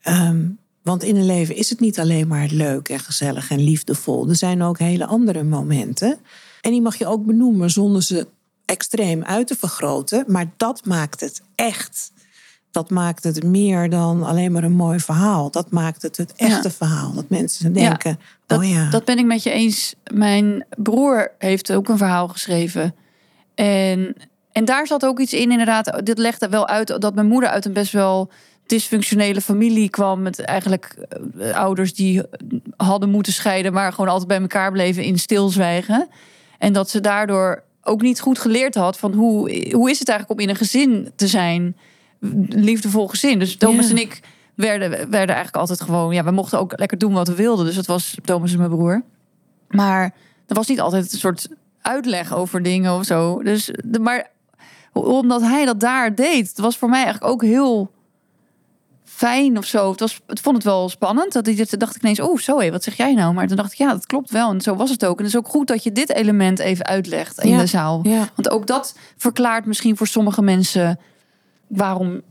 [0.00, 0.46] Ehm,
[0.82, 4.28] want in een leven is het niet alleen maar leuk en gezellig en liefdevol.
[4.28, 6.18] Er zijn ook hele andere momenten.
[6.60, 8.26] En die mag je ook benoemen zonder ze
[8.64, 10.24] extreem uit te vergroten.
[10.26, 12.12] Maar dat maakt het echt.
[12.74, 15.50] Dat maakt het meer dan alleen maar een mooi verhaal.
[15.50, 17.12] Dat maakt het het echte verhaal.
[17.12, 18.90] Dat mensen denken, Dat, oh ja.
[18.90, 19.94] dat ben ik met je eens.
[20.12, 22.94] Mijn broer heeft ook een verhaal geschreven.
[23.54, 24.16] En,
[24.52, 26.00] en daar zat ook iets in, inderdaad.
[26.04, 28.30] Dit legde wel uit dat mijn moeder uit een best wel
[28.66, 30.22] dysfunctionele familie kwam.
[30.22, 30.96] Met eigenlijk
[31.38, 32.22] eh, ouders die
[32.76, 36.08] hadden moeten scheiden, maar gewoon altijd bij elkaar bleven in stilzwijgen.
[36.58, 40.40] En dat ze daardoor ook niet goed geleerd had van hoe, hoe is het eigenlijk
[40.40, 41.76] om in een gezin te zijn.
[42.48, 43.38] Liefdevol gezin.
[43.38, 44.20] Dus Thomas en ik
[44.54, 46.14] werden, werden eigenlijk altijd gewoon...
[46.14, 47.64] Ja, we mochten ook lekker doen wat we wilden.
[47.66, 49.02] Dus dat was Thomas en mijn broer.
[49.68, 50.02] Maar
[50.46, 51.48] er was niet altijd een soort
[51.80, 53.42] uitleg over dingen of zo.
[53.42, 54.30] Dus, de, maar
[54.92, 57.90] omdat hij dat daar deed, het was voor mij eigenlijk ook heel
[59.04, 59.90] fijn of zo.
[59.90, 61.32] Het, was, het vond het wel spannend.
[61.32, 63.34] Dat ik, dacht ik ineens, oh, zo hé, wat zeg jij nou?
[63.34, 64.50] Maar toen dacht ik, ja, dat klopt wel.
[64.50, 65.18] En zo was het ook.
[65.18, 68.00] En het is ook goed dat je dit element even uitlegt in Ja, de zaal.
[68.02, 68.28] ja.
[68.34, 70.98] Want ook dat verklaart misschien voor sommige mensen
[71.66, 72.22] waarom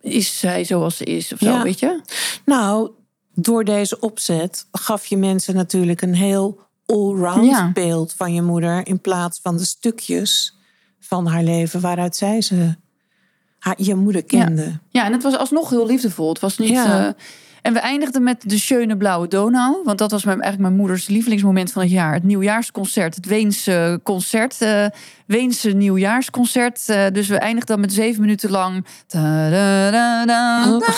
[0.00, 1.62] is zij zoals ze is of zo, Ja.
[1.62, 2.00] weet je?
[2.44, 2.90] Nou,
[3.34, 7.70] door deze opzet gaf je mensen natuurlijk een heel allround Ja.
[7.72, 8.86] beeld van je moeder.
[8.86, 10.56] In plaats van de stukjes
[11.00, 12.74] van haar leven waaruit zij ze,
[13.58, 14.78] haar, je moeder kende.
[14.88, 16.28] Ja, en het was alsnog heel liefdevol.
[16.28, 16.68] Het was niet.
[16.68, 17.06] Ja.
[17.06, 17.12] eh,
[17.62, 19.80] en we eindigden met de Schöne Blauwe Donau.
[19.84, 22.12] Want dat was mijn, eigenlijk mijn moeders lievelingsmoment van het jaar.
[22.14, 23.14] Het nieuwjaarsconcert.
[23.14, 24.62] Het Weense concert.
[24.62, 24.86] eh
[25.26, 26.82] Weense nieuwjaarsconcert.
[26.88, 28.86] Eh, dus we eindigden dan met zeven minuten lang.
[29.14, 30.80] Oh.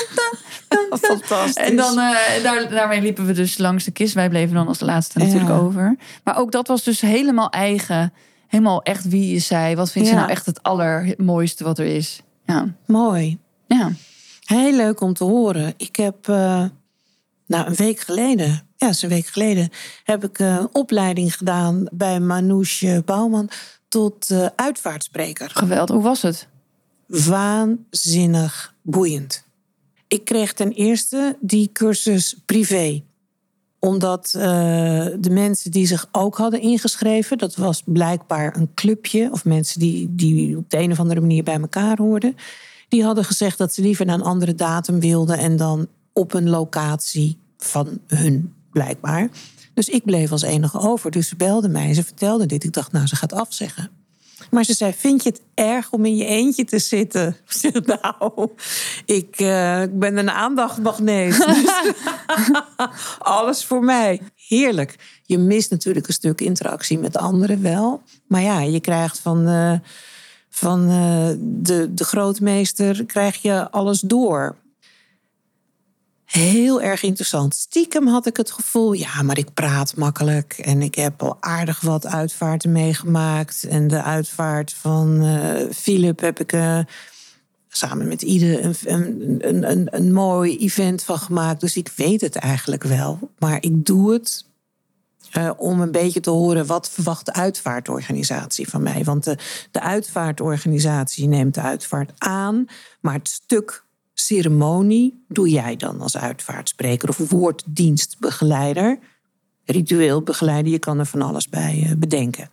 [1.00, 1.54] Fantastisch.
[1.54, 4.14] En dan, eh, daar, daarmee liepen we dus langs de kist.
[4.14, 5.56] Wij bleven dan als laatste natuurlijk Ja.
[5.56, 5.96] over.
[6.24, 8.12] Maar ook dat was dus helemaal eigen.
[8.48, 9.76] Helemaal echt wie is zij?
[9.76, 10.20] Wat vindt ze Ja.
[10.20, 12.22] nou echt het allermooiste wat er is?
[12.46, 12.66] Ja.
[12.86, 13.38] Mooi.
[13.66, 13.90] Ja.
[14.44, 15.74] Heel leuk om te horen.
[15.76, 16.64] Ik heb, eh,
[17.46, 19.70] nou een week geleden, ja, is een week geleden,
[20.04, 23.50] heb ik eh, een opleiding gedaan bij Manouche Bouwman
[23.88, 25.50] tot eh, uitvaartspreker.
[25.50, 25.94] Geweldig.
[25.94, 26.48] Hoe was het?
[27.06, 29.44] Waanzinnig boeiend.
[30.08, 33.02] Ik kreeg ten eerste die cursus privé
[33.78, 39.80] omdat de mensen die zich ook hadden ingeschreven, dat was blijkbaar een clubje of mensen
[39.80, 42.36] die, die op de een of andere manier bij elkaar hoorden,
[42.92, 46.48] die hadden gezegd dat ze liever naar een andere datum wilden en dan op een
[46.48, 49.28] locatie van hun, blijkbaar.
[49.74, 51.10] Dus ik bleef als enige over.
[51.10, 52.64] Dus ze belde mij en ze vertelde dit.
[52.64, 53.90] Ik dacht, nou, ze gaat afzeggen.
[54.50, 57.36] Maar ze zei, vind je het erg om in je eentje te zitten?
[57.46, 58.48] Zeg, nou,
[59.06, 61.36] ik, eh, ik ben een aandachtmagneet.
[61.46, 61.70] Dus
[63.18, 64.20] alles voor mij.
[64.34, 65.20] Heerlijk.
[65.22, 68.02] Je mist natuurlijk een stuk interactie met anderen wel.
[68.26, 69.72] Maar ja, je krijgt van, eh,
[70.54, 74.56] van eh, de, de grootmeester krijg je alles door.
[76.24, 77.54] Heel erg interessant.
[77.54, 80.52] Stiekem had ik het gevoel, ja, maar ik praat makkelijk.
[80.52, 83.64] En ik heb al aardig wat uitvaarten meegemaakt.
[83.64, 86.78] En de uitvaart van eh Philip heb ik eh,
[87.68, 91.60] samen met Ide een, een, een, een mooi event van gemaakt.
[91.60, 93.18] Dus ik weet het eigenlijk wel.
[93.38, 94.44] Maar ik doe het
[95.32, 99.04] Eh, om een beetje te horen wat verwacht de uitvaartorganisatie van mij.
[99.04, 99.38] Want de,
[99.70, 102.66] de uitvaartorganisatie neemt de uitvaart aan,
[103.00, 108.98] maar het stuk ceremonie doe jij dan als uitvaartspreker of woorddienstbegeleider.
[109.64, 112.50] Ritueel begeleider, je kan er van alles bij eh, bedenken.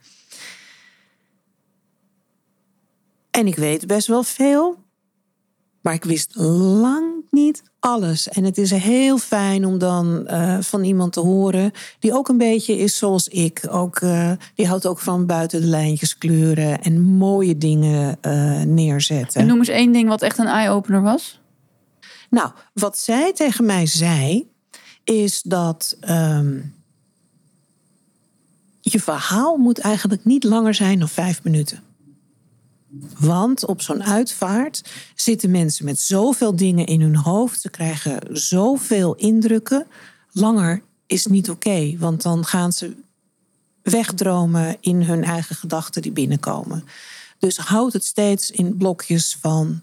[3.32, 4.84] En ik weet best wel veel,
[5.82, 8.30] maar ik wist lang niet alles.
[8.30, 12.38] En het is heel fijn om dan uh, van iemand te horen die ook een
[12.38, 13.62] beetje is zoals ik.
[13.70, 19.42] Ook, uh, die houdt ook van buiten de lijntjes kleuren en mooie dingen uh, neerzetten.
[19.42, 21.40] En noem eens één ding wat echt een eye-opener was.
[22.30, 24.50] Nou, wat zij tegen mij zei,
[25.04, 26.74] is dat um,
[28.82, 31.89] je verhaal moet eigenlijk niet langer zijn dan vijf minuten.
[33.20, 34.84] Want op zo'n uitvaart
[35.16, 37.62] zitten mensen met zoveel dingen in hun hoofd.
[37.62, 39.88] Ze krijgen zoveel indrukken.
[40.32, 42.96] Langer is niet oké, want dan gaan ze
[43.82, 46.84] wegdromen in hun eigen gedachten die binnenkomen.
[47.40, 49.82] Dus houd het steeds in blokjes van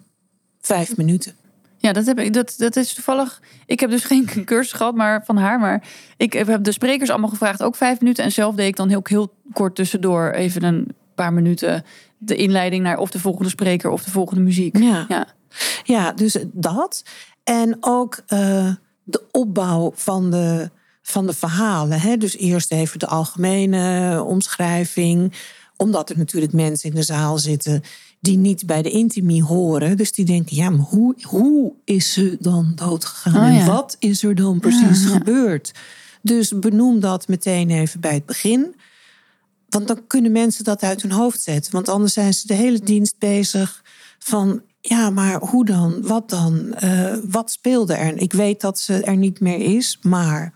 [0.61, 1.35] vijf minuten.
[1.79, 3.41] Ja, dat, heb ik, dat, dat is toevallig.
[3.67, 5.59] Ik heb dus geen cursus gehad maar van haar.
[5.59, 5.83] Maar
[6.17, 8.25] ik heb de sprekers allemaal gevraagd, ook vijf minuten.
[8.25, 11.85] En zelf deed ik dan heel, heel kort tussendoor even een paar minuten
[12.19, 14.79] de inleiding naar of de volgende spreker of de volgende muziek.
[14.79, 15.27] Ja, ja.
[15.85, 17.05] ja dus dat.
[17.45, 20.71] En ook uh, de opbouw van de,
[21.03, 22.01] van de verhalen.
[22.01, 22.17] Hè?
[22.17, 25.33] Dus eerst even de algemene omschrijving.
[25.77, 27.83] Omdat er natuurlijk mensen in de zaal zitten
[28.21, 29.97] die niet bij de intimie horen.
[29.97, 33.51] Dus die denken, ja, maar hoe, hoe is ze dan doodgegaan?
[33.51, 33.61] Oh, ja.
[33.61, 35.73] En wat is er dan precies ja, gebeurd?
[36.23, 38.75] Dus benoem dat meteen even bij het begin.
[39.69, 41.73] Want dan kunnen mensen dat uit hun hoofd zetten.
[41.73, 43.83] Want anders zijn ze de hele dienst bezig
[44.19, 44.63] van.
[44.81, 46.07] Ja, maar hoe dan?
[46.07, 46.75] Wat dan?
[46.85, 48.17] Uh, wat speelde er?
[48.17, 50.55] Ik weet dat ze er niet meer is, maar.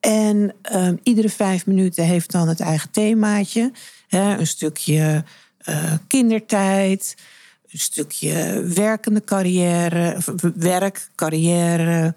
[0.00, 3.72] En uh, iedere vijf minuten heeft dan het eigen themaatje.
[4.08, 5.24] Hè, een stukje
[5.68, 7.14] uh, kindertijd,
[7.68, 10.18] een stukje werkende carrière,
[10.54, 12.14] werk, carrière,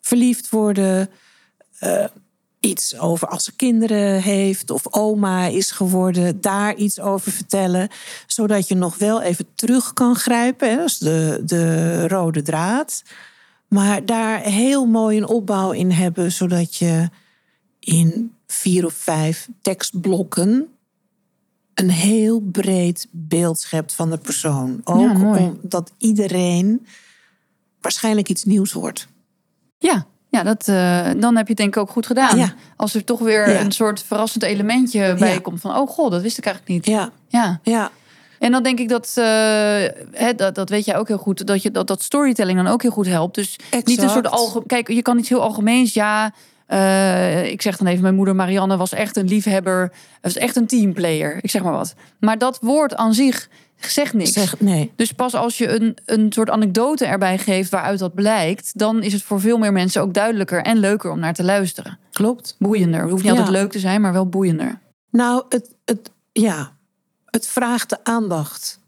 [0.00, 1.08] verliefd worden
[2.64, 7.88] iets over als ze kinderen heeft of oma is geworden, daar iets over vertellen.
[8.26, 13.02] Zodat je nog wel even terug kan grijpen, hè, dat is de, de rode draad.
[13.68, 17.08] Maar daar heel mooi een opbouw in hebben, zodat je
[17.78, 20.68] in vier of vijf tekstblokken
[21.74, 24.80] een heel breed beeld schept van de persoon.
[24.84, 26.86] Ook ja, omdat iedereen
[27.80, 29.08] waarschijnlijk iets nieuws hoort.
[29.78, 32.38] Ja, ja, dat, uh, dan heb je het denk ik ook goed gedaan.
[32.38, 32.54] Ja.
[32.76, 33.60] Als er toch weer ja.
[33.60, 35.76] een soort verrassend elementje bij komt van...
[35.76, 36.94] oh god, dat wist ik eigenlijk niet.
[36.94, 37.10] Ja.
[37.28, 37.60] ja.
[37.62, 37.90] ja.
[38.38, 39.24] En dan denk ik dat, uh,
[40.12, 42.82] hè, dat, dat weet jij ook heel goed, dat, je, dat, dat storytelling dan ook
[42.82, 43.34] heel goed helpt.
[43.34, 43.86] Dus exact.
[43.86, 44.66] niet een soort algemeen.
[44.66, 45.94] Kijk, je kan iets heel algemeens.
[45.94, 46.32] Ja,
[46.68, 49.92] uh, ik zeg dan even, mijn moeder Marianne was echt een liefhebber.
[50.20, 51.38] Was echt een teamplayer.
[51.42, 51.94] Ik zeg maar wat.
[52.20, 53.48] Maar dat woord aan zich
[53.78, 54.32] zegt niks.
[54.32, 54.92] Zeg, nee.
[54.96, 59.12] Dus pas als je een, een soort anekdote erbij geeft waaruit dat blijkt, dan is
[59.12, 61.98] het voor veel meer mensen ook duidelijker en leuker om naar te luisteren.
[62.12, 62.56] Klopt.
[62.58, 63.00] Boeiender.
[63.00, 63.38] Het hoeft niet ja.
[63.38, 64.78] altijd leuk te zijn, maar wel boeiender.
[65.10, 66.72] Nou, het, het, ja,
[67.26, 68.80] het vraagt de aandacht.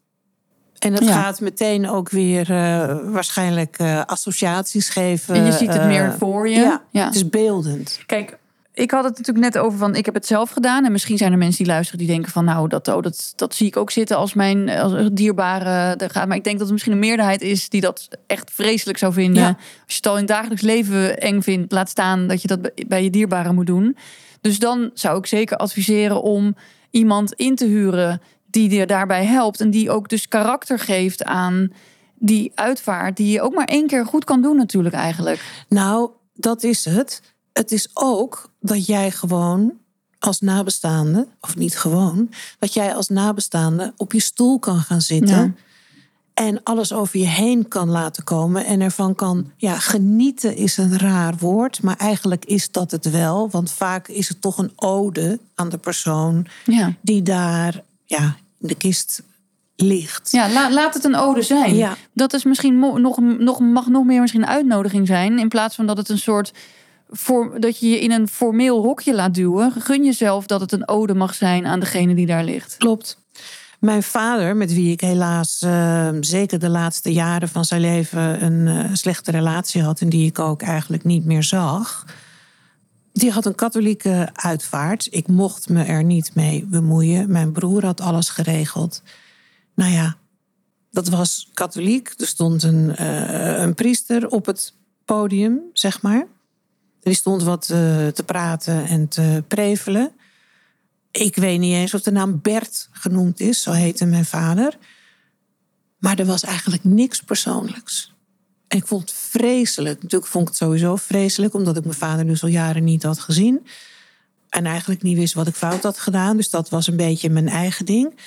[0.79, 1.23] En het ja.
[1.23, 5.35] gaat meteen ook weer uh, waarschijnlijk uh, associaties geven.
[5.35, 6.61] En je ziet het uh, meer voor je.
[6.61, 8.01] Ja, ja, het is beeldend.
[8.07, 8.39] Kijk,
[8.77, 10.85] ik had het natuurlijk net over van ik heb het zelf gedaan.
[10.85, 13.55] En misschien zijn er mensen die luisteren die denken van nou, dat, oh, dat, dat
[13.55, 16.29] zie ik ook zitten als mijn als dierbare gaat.
[16.29, 19.43] Maar ik denk dat er misschien een meerderheid is die dat echt vreselijk zou vinden.
[19.43, 19.49] Ja.
[19.49, 19.57] Als
[19.87, 23.03] je het al in het dagelijks leven eng vindt, laat staan dat je dat bij
[23.03, 23.97] je dierbaren moet doen.
[24.41, 26.57] Dus dan zou ik zeker adviseren om
[26.91, 28.21] iemand in te huren
[28.51, 29.61] die je daarbij helpt.
[29.61, 31.73] En die ook dus karakter geeft aan
[32.15, 33.17] die uitvaart.
[33.17, 35.65] Die je ook maar één keer goed kan doen natuurlijk eigenlijk.
[35.69, 39.73] Nou, dat is het het is ook dat jij gewoon
[40.19, 45.37] als nabestaande, of niet gewoon, dat jij als nabestaande op je stoel kan gaan zitten.
[45.37, 45.53] Ja.
[46.35, 48.65] En alles over je heen kan laten komen.
[48.65, 51.83] En ervan kan, ja, genieten is een raar woord.
[51.83, 53.51] Maar eigenlijk is dat het wel.
[53.51, 56.95] Want vaak is het toch een ode aan de persoon ja.
[57.01, 59.23] die daar ja, in de kist
[59.77, 60.31] ligt.
[60.31, 61.77] Ja, la, laat het een ode zijn.
[61.77, 61.97] Ja.
[62.13, 65.39] Dat is misschien nog, nog, mag nog meer misschien een uitnodiging zijn.
[65.39, 66.53] In plaats van dat het een soort
[67.11, 69.73] voor, dat je je in een formeel hokje laat duwen.
[69.79, 72.77] Gun jezelf dat het een ode mag zijn aan degene die daar ligt.
[72.77, 73.19] Klopt.
[73.81, 78.67] Mijn vader, met wie ik helaas uh, zeker de laatste jaren van zijn leven een
[78.67, 82.05] uh, slechte relatie had en die ik ook eigenlijk niet meer zag,
[83.17, 85.09] die had een katholieke uitvaart.
[85.11, 87.31] Ik mocht me er niet mee bemoeien.
[87.31, 89.03] Mijn broer had alles geregeld.
[89.75, 90.17] Nou ja,
[90.91, 92.15] dat was katholiek.
[92.17, 96.27] Er stond een, uh, een priester op het podium, zeg maar.
[97.01, 100.13] die stond wat eh, te praten en te prevelen.
[101.11, 104.79] Ik weet niet eens of de naam Bert genoemd is, zo heette mijn vader.
[105.99, 108.15] Maar er was eigenlijk niks persoonlijks.
[108.69, 110.03] En ik vond het vreselijk.
[110.03, 113.19] Natuurlijk vond ik het sowieso vreselijk, omdat ik mijn vader dus al jaren niet had
[113.19, 113.67] gezien.
[114.49, 116.37] En eigenlijk niet wist wat ik fout had gedaan.
[116.37, 118.21] Dus dat was een beetje mijn eigen ding.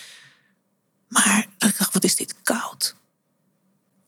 [1.07, 2.97] Maar ik dacht, wat is dit koud?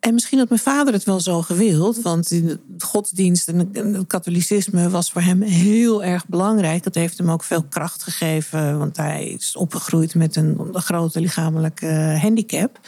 [0.02, 4.90] En misschien had mijn vader het wel zo gewild, want de godsdienst en het katholicisme
[4.90, 6.84] was voor hem heel erg belangrijk.
[6.84, 12.18] Dat heeft hem ook veel kracht gegeven, want hij is opgegroeid met een, grote lichamelijke
[12.22, 12.80] handicap.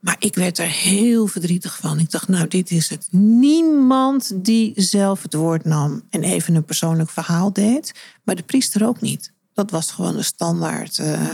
[0.00, 1.98] Maar ik werd er heel verdrietig van.
[1.98, 3.08] Ik dacht, nou, dit is het.
[3.10, 8.86] Niemand die zelf het woord nam en even een persoonlijk verhaal deed, maar de priester
[8.86, 9.32] ook niet.
[9.54, 11.32] Dat was gewoon een standaard, uh,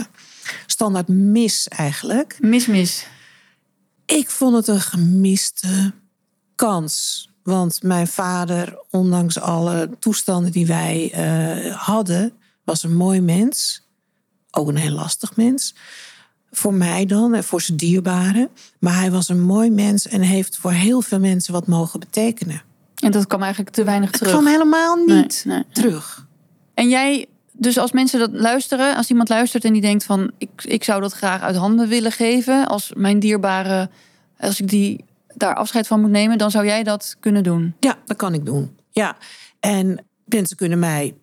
[0.65, 2.37] standaard mis eigenlijk.
[2.39, 3.07] Mis, mis.
[4.05, 5.93] Ik vond het een gemiste
[6.55, 7.29] kans.
[7.43, 13.83] Want mijn vader, ondanks alle toestanden die wij uh, hadden, was een mooi mens.
[14.51, 15.75] Ook een heel lastig mens.
[16.55, 18.49] Voor mij dan en voor zijn dierbaren.
[18.79, 22.61] Maar hij was een mooi mens en heeft voor heel veel mensen wat mogen betekenen.
[22.95, 24.31] En dat kwam eigenlijk te weinig terug.
[24.31, 25.65] Het kwam helemaal niet nee, nee.
[25.71, 26.27] terug.
[26.73, 30.49] En jij, dus als mensen dat luisteren, als iemand luistert en die denkt van ik,
[30.63, 33.89] ik zou dat graag uit handen willen geven, als mijn dierbare,
[34.39, 35.03] als ik die
[35.33, 37.75] daar afscheid van moet nemen, dan zou jij dat kunnen doen?
[37.79, 38.77] Ja, dat kan ik doen.
[38.91, 39.17] Ja.
[39.59, 41.13] En mensen kunnen mij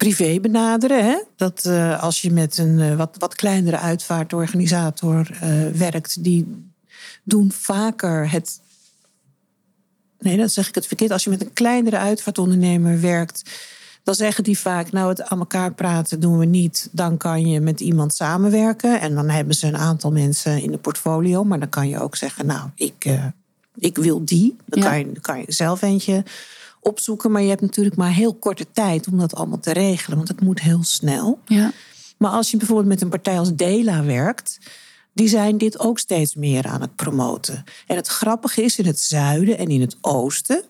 [0.00, 1.04] privé benaderen.
[1.04, 1.22] Hè?
[1.36, 6.70] Dat uh, als je met een uh, wat, wat kleinere uitvaartorganisator uh, werkt, die
[7.22, 8.60] doen vaker het.
[10.18, 11.10] Nee, dat zeg ik het verkeerd.
[11.10, 13.42] Als je met een kleinere uitvaartondernemer werkt,
[14.02, 16.88] dan zeggen die vaak: Nou, het aan elkaar praten doen we niet.
[16.92, 19.00] Dan kan je met iemand samenwerken.
[19.00, 21.44] En dan hebben ze een aantal mensen in de portfolio.
[21.44, 23.18] Maar dan kan je ook zeggen: Nou, ik,
[23.74, 24.56] ik wil die.
[24.66, 24.88] Dan, ja.
[24.88, 26.24] kan je, dan kan je zelf eentje
[26.80, 27.30] opzoeken.
[27.30, 30.16] Maar je hebt natuurlijk maar heel korte tijd om dat allemaal te regelen.
[30.16, 31.38] Want het moet heel snel.
[31.46, 31.72] Ja.
[32.18, 34.58] Maar als je bijvoorbeeld met een partij als Dela werkt.
[35.12, 37.64] Die zijn dit ook steeds meer aan het promoten.
[37.86, 40.62] En het grappige is in het zuiden en in het oosten.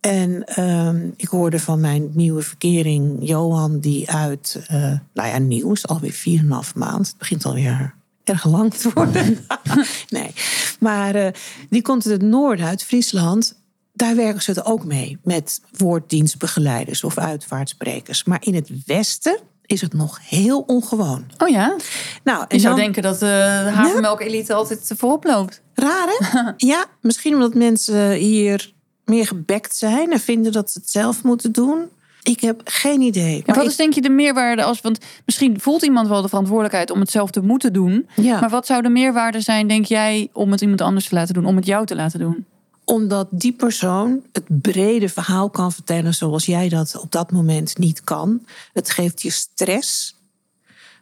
[0.00, 5.72] En uh, ik hoorde van mijn nieuwe verkering, Johan, die uit, uh, nou ja, nieuw
[5.72, 7.06] is alweer 4,5 maand.
[7.06, 7.94] Het begint alweer
[8.24, 9.38] erg lang te worden.
[10.08, 10.32] nee,
[10.80, 11.28] maar uh,
[11.70, 13.59] die komt uit het noorden, uit Friesland
[13.92, 18.24] daar werken ze het ook mee met woorddienstbegeleiders of uitvaartsprekers.
[18.24, 21.24] Maar in het Westen is het nog heel ongewoon.
[21.38, 21.76] Oh ja?
[22.24, 25.62] Nou, en Je zou denken dat de havermelk-elite altijd voorop loopt.
[25.74, 26.40] Raar hè?
[26.72, 28.72] ja, misschien omdat mensen hier
[29.04, 31.88] meer gebekt zijn en vinden dat ze het zelf moeten doen.
[32.22, 33.42] Ik heb geen idee.
[33.46, 34.80] En wat is denk je de meerwaarde als...
[34.80, 38.08] Want misschien voelt iemand wel de verantwoordelijkheid om het zelf te moeten doen.
[38.16, 38.40] Ja.
[38.40, 41.46] Maar wat zou de meerwaarde zijn, denk jij, om het iemand anders te laten doen?
[41.46, 42.46] Om het jou te laten doen?
[42.90, 48.04] Omdat die persoon het brede verhaal kan vertellen zoals jij dat op dat moment niet
[48.04, 48.46] kan.
[48.72, 50.16] Het geeft je stress.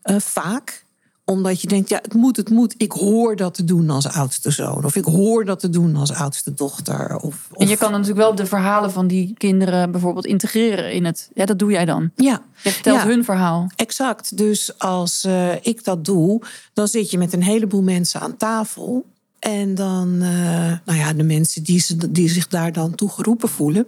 [0.05, 0.86] Uh, vaak
[1.24, 2.74] omdat je denkt, ja, het moet, het moet.
[2.76, 4.84] Ik hoor dat te doen als oudste zoon.
[4.84, 7.16] Of ik hoor dat te doen als oudste dochter.
[7.16, 7.62] Of, of...
[7.62, 11.30] En je kan natuurlijk wel de verhalen van die kinderen bijvoorbeeld integreren in het.
[11.34, 12.11] Ja, dat doe jij dan.
[12.16, 12.43] Ja.
[12.62, 13.70] Je vertelt ja, hun verhaal.
[13.76, 14.36] Exact.
[14.36, 19.05] Dus als uh, ik dat doe, dan zit je met een heleboel mensen aan tafel.
[19.39, 23.49] En dan, uh, nou ja, de mensen die, ze, die zich daar dan toe geroepen
[23.49, 23.86] voelen.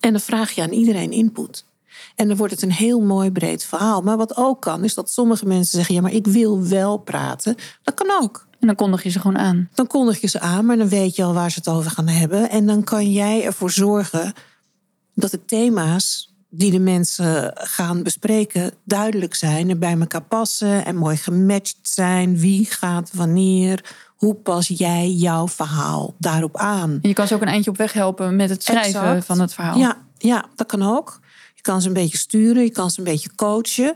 [0.00, 1.64] En dan vraag je aan iedereen input.
[2.14, 4.02] En dan wordt het een heel mooi breed verhaal.
[4.02, 7.56] Maar wat ook kan, is dat sommige mensen zeggen: ja, maar ik wil wel praten.
[7.82, 8.46] Dat kan ook.
[8.60, 9.68] En dan kondig je ze gewoon aan.
[9.74, 12.08] Dan kondig je ze aan, maar dan weet je al waar ze het over gaan
[12.08, 12.50] hebben.
[12.50, 14.32] En dan kan jij ervoor zorgen
[15.14, 20.96] dat de thema's die de mensen gaan bespreken duidelijk zijn en bij elkaar passen en
[20.96, 22.38] mooi gematcht zijn.
[22.38, 23.94] Wie gaat wanneer?
[24.24, 26.90] Hoe pas jij jouw verhaal daarop aan?
[27.02, 29.24] En je kan ze ook een eindje op weg helpen met het schrijven exact.
[29.24, 29.78] van het verhaal.
[29.78, 31.20] Ja, ja, dat kan ook.
[31.54, 33.94] Je kan ze een beetje sturen, je kan ze een beetje coachen.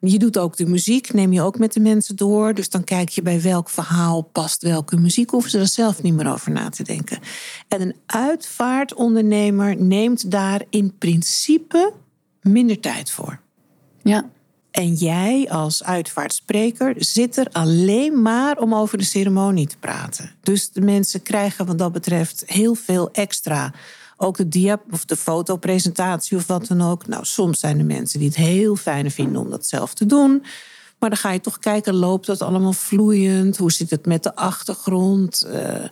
[0.00, 2.54] Je doet ook de muziek, neem je ook met de mensen door.
[2.54, 5.30] Dus dan kijk je bij welk verhaal past welke muziek.
[5.30, 7.18] Hoeven ze er zelf niet meer over na te denken.
[7.68, 11.92] En een uitvaartondernemer neemt daar in principe
[12.42, 13.40] minder tijd voor.
[14.02, 14.30] Ja.
[14.70, 20.30] En jij als uitvaartspreker zit er alleen maar om over de ceremonie te praten.
[20.42, 23.72] Dus de mensen krijgen wat dat betreft heel veel extra.
[24.16, 27.06] Ook de dia of de fotopresentatie of wat dan ook.
[27.06, 30.44] Nou, soms zijn er mensen die het heel fijn vinden om dat zelf te doen.
[30.98, 33.56] Maar dan ga je toch kijken, loopt dat allemaal vloeiend?
[33.56, 35.46] Hoe zit het met de achtergrond?
[35.46, 35.84] Uh,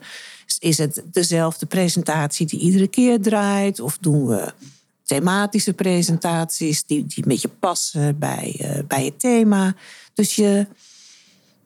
[0.59, 3.81] is het dezelfde presentatie die iedere keer draait?
[3.81, 4.53] Of doen we
[5.09, 9.75] thematische presentaties die, die een beetje passen bij, uh, bij het thema.
[10.15, 10.67] Dus je.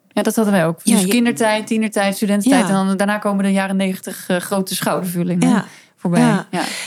[0.08, 0.80] Ja, dat hadden wij ook.
[0.82, 2.68] Ja, dus kindertijd, tienertijd, studententijd.
[2.68, 2.68] Ja.
[2.68, 5.48] En dan, daarna komen de jaren negentig uh, grote schoudervullingen.
[5.48, 5.66] Ja.
[5.96, 6.44] voorbij.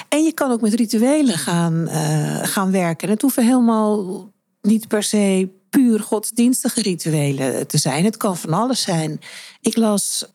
[0.09, 3.07] En je kan ook met rituelen gaan, eh, gaan werken.
[3.07, 4.29] En het hoeven helemaal
[4.61, 8.05] niet per se puur godsdienstige rituelen te zijn.
[8.05, 9.19] Het kan van alles zijn.
[9.61, 10.25] Ik las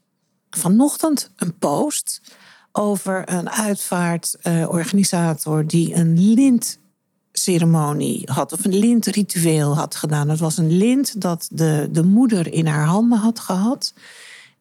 [0.51, 2.21] vanochtend een post
[2.73, 10.29] over een uitvaartorganisator die een lintceremonie had, of een lintritueel had gedaan.
[10.29, 13.95] Het was een lint dat de, de moeder in haar handen had gehad.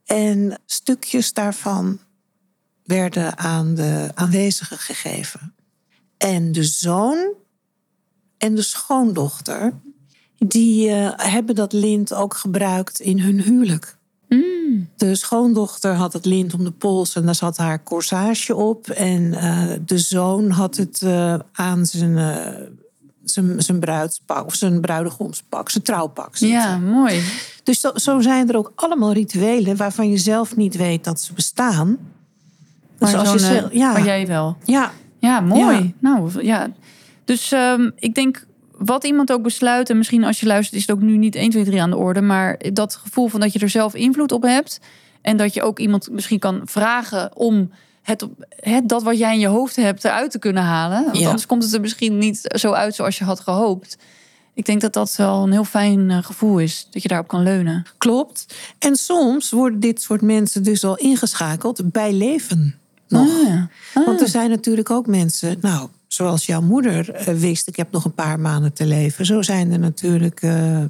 [0.06, 2.00] En stukjes daarvan
[2.84, 5.54] werden aan de aanwezigen gegeven.
[6.18, 7.34] En de zoon
[8.38, 9.74] en de schoondochter,
[10.38, 13.99] die eh, hebben dat lint ook gebruikt in hun huwelijk.
[14.30, 14.90] Mm.
[14.98, 18.90] De schoondochter had het lint om de pols en daar zat haar corsage op.
[18.90, 22.62] En eh, de zoon had het eh, aan zijn, eh,
[23.24, 26.58] zijn, zijn bruidspak of zijn bruidegomspak, zijn trouwpak zitten.
[26.60, 27.22] ja, mooi.
[27.64, 31.34] Dus zo, zo zijn er ook allemaal rituelen waarvan je zelf niet weet dat ze
[31.34, 31.98] bestaan.
[33.00, 33.92] Maar als je zelf- ja.
[33.92, 34.58] Maar jij wel.
[34.64, 35.78] Ja, Ja, mooi.
[35.78, 35.92] Ja.
[36.00, 36.70] Nou, ja.
[37.26, 38.46] Dus ehm, ik denk,
[38.80, 39.90] wat iemand ook besluit...
[39.90, 41.98] en misschien als je luistert is het ook nu niet 1, 2, 3 aan de
[41.98, 42.22] orde...
[42.22, 44.80] maar dat gevoel van dat je er zelf invloed op hebt...
[45.22, 47.72] en dat je ook iemand misschien kan vragen om...
[48.02, 48.28] Het,
[48.84, 51.04] dat wat jij in je hoofd hebt eruit te kunnen halen.
[51.04, 51.26] Want Ja.
[51.28, 53.98] anders komt het er misschien niet zo uit zoals je had gehoopt.
[54.54, 56.88] Ik denk dat dat wel een heel fijn eh, gevoel is.
[56.92, 57.86] Dat je daarop kan leunen.
[57.98, 58.56] klopt.
[58.80, 62.76] En soms worden dit soort mensen dus al ingeschakeld bij leven
[63.08, 63.28] nog.
[63.28, 63.64] Ah.
[63.94, 64.06] Ah.
[64.06, 68.06] Want er zijn natuurlijk ook mensen, nou, zoals jouw moeder eh, wist, ik heb nog
[68.06, 69.26] een paar maanden te leven.
[69.26, 70.84] Zo zijn er natuurlijk eh,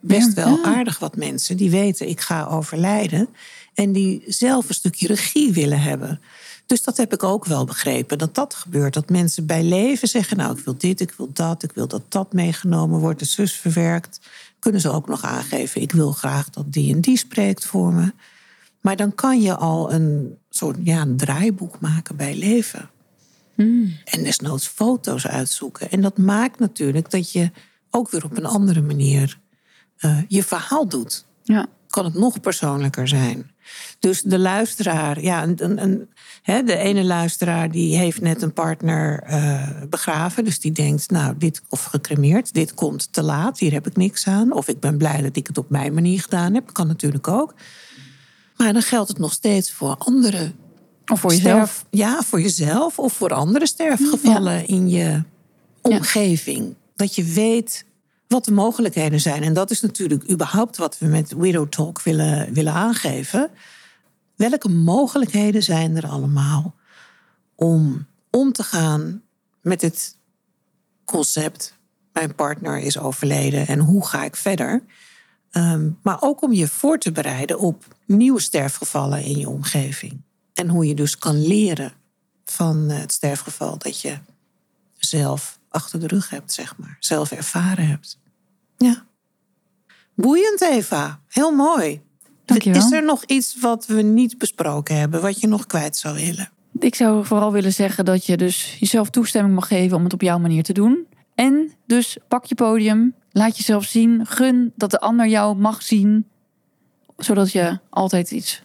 [0.00, 0.64] best Ja, wel ja.
[0.64, 3.28] aardig wat mensen die weten, ik ga overlijden.
[3.74, 6.20] En die zelf een stukje regie willen hebben.
[6.66, 8.94] Dus dat heb ik ook wel begrepen, dat dat gebeurt.
[8.94, 12.02] Dat mensen bij leven zeggen, nou, ik wil dit, ik wil dat, ik wil dat
[12.08, 14.20] dat meegenomen wordt, de zus verwerkt.
[14.58, 18.12] Kunnen ze ook nog aangeven, ik wil graag dat die en die spreekt voor me.
[18.80, 22.90] Maar dan kan je al een soort ja, een draaiboek maken bij leven.
[24.04, 25.90] En desnoods foto's uitzoeken.
[25.90, 27.50] En dat maakt natuurlijk dat je
[27.90, 29.38] ook weer op een andere manier
[29.96, 31.24] eh, je verhaal doet.
[31.42, 31.66] ja.
[31.86, 33.50] Kan het nog persoonlijker zijn.
[33.98, 36.08] Dus de luisteraar, ja, een, een, een-
[36.42, 40.44] hè, de ene luisteraar die heeft net een partner eh, begraven.
[40.44, 44.26] Dus die denkt, nou, dit of gecremeerd, dit komt te laat, hier heb ik niks
[44.26, 44.52] aan.
[44.52, 46.72] Of ik ben blij dat ik het op mijn manier gedaan heb.
[46.72, 47.54] Kan natuurlijk ook.
[48.56, 50.52] Maar dan geldt het nog steeds voor andere
[51.12, 51.68] Of voor jezelf.
[51.68, 55.22] sterf- ja, voor jezelf of voor andere sterfgevallen in je
[55.80, 56.74] omgeving.
[56.94, 57.84] Dat je weet
[58.28, 59.42] wat de mogelijkheden zijn.
[59.42, 63.50] En dat is natuurlijk überhaupt wat we met Widow Talk willen, willen aangeven.
[64.36, 66.74] Welke mogelijkheden zijn er allemaal
[67.54, 69.22] om om te gaan
[69.60, 70.16] met het
[71.04, 71.74] concept...
[72.12, 74.82] mijn partner is overleden en hoe ga ik verder...
[75.50, 80.22] Ehm, maar ook om je voor te bereiden op nieuwe sterfgevallen in je omgeving.
[80.56, 81.92] En hoe je dus kan leren
[82.44, 84.18] van eh, het sterfgeval dat je
[84.98, 86.96] zelf achter de rug hebt, zeg maar.
[87.00, 88.18] Zelf ervaren hebt.
[88.76, 89.04] Ja.
[90.14, 91.20] Boeiend, Eva.
[91.28, 92.00] Heel mooi.
[92.44, 92.80] Dankjewel.
[92.80, 96.50] Is er nog iets wat we niet besproken hebben, wat je nog kwijt zou willen?
[96.78, 100.22] Ik zou vooral willen zeggen dat je dus jezelf toestemming mag geven om het op
[100.22, 101.06] jouw manier te doen.
[101.34, 106.26] En dus pak je podium, laat jezelf zien, gun dat de ander jou mag zien,
[107.16, 108.62] zodat je altijd iets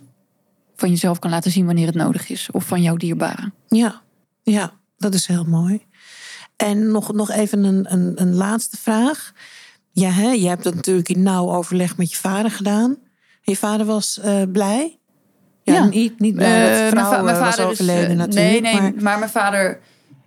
[0.81, 3.53] van jezelf kan laten zien wanneer het nodig is, of van jouw dierbaren.
[3.67, 4.01] Ja,
[4.43, 5.85] ja dat is heel mooi.
[6.55, 9.33] En nog, nog even een, een, een laatste vraag.
[9.91, 12.97] Ja, hè, je hebt dat natuurlijk in nauw overleg met je vader gedaan.
[13.41, 14.99] Je vader was eh, blij?
[15.63, 15.85] Ja, Ja.
[15.85, 18.61] niet, niet blij Eh, de vrouw va- eh, was is, overleden eh, natuurlijk.
[18.61, 19.19] Nee, nee, maar, maar...
[19.19, 19.79] mijn vader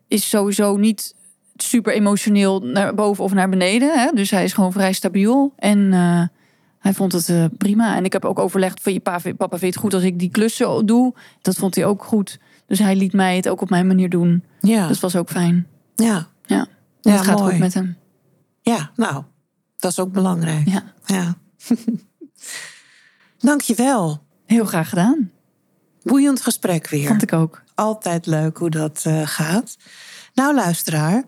[0.09, 1.14] is sowieso niet
[1.57, 3.98] super emotioneel naar boven of naar beneden.
[3.98, 4.11] Hè?
[4.14, 5.52] Dus hij is gewoon vrij stabiel.
[5.57, 6.22] En eh,
[6.85, 7.97] hij vond het eh, prima.
[7.97, 10.30] En ik heb ook overlegd van je pa, papa vindt het goed als ik die
[10.30, 11.14] klussen doe.
[11.43, 12.39] Dat vond hij ook goed.
[12.66, 14.45] Dus hij liet mij het ook op mijn manier doen.
[14.61, 15.66] ja, Dat was ook fijn.
[15.95, 16.66] ja, Ja,
[17.01, 17.51] Ja, het gaat mooi.
[17.51, 17.97] goed met hem.
[18.62, 19.22] ja, nou,
[19.76, 20.68] dat is ook belangrijk.
[20.68, 21.35] Ja, Ja.
[23.39, 24.22] Dankjewel.
[24.47, 25.30] heel graag gedaan.
[26.03, 27.07] Boeiend gesprek weer.
[27.09, 27.62] Vond ik ook.
[27.74, 29.76] Altijd leuk hoe dat eh, gaat.
[30.35, 31.24] Nou, luisteraar.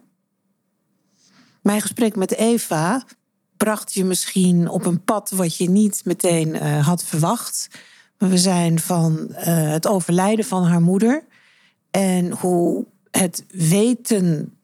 [1.63, 3.05] Mijn gesprek met Eva
[3.57, 7.69] bracht je misschien op een pad wat je niet meteen eh, had verwacht.
[8.19, 11.25] Maar we zijn van eh, het overlijden van haar moeder
[11.91, 14.57] en hoe het weten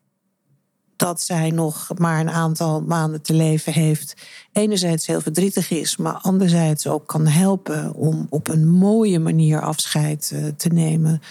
[0.96, 4.14] dat zij nog maar een aantal maanden te leven heeft,
[4.52, 10.30] enerzijds heel verdrietig is, maar anderzijds ook kan helpen om op een mooie manier afscheid
[10.34, 11.22] eh, te nemen.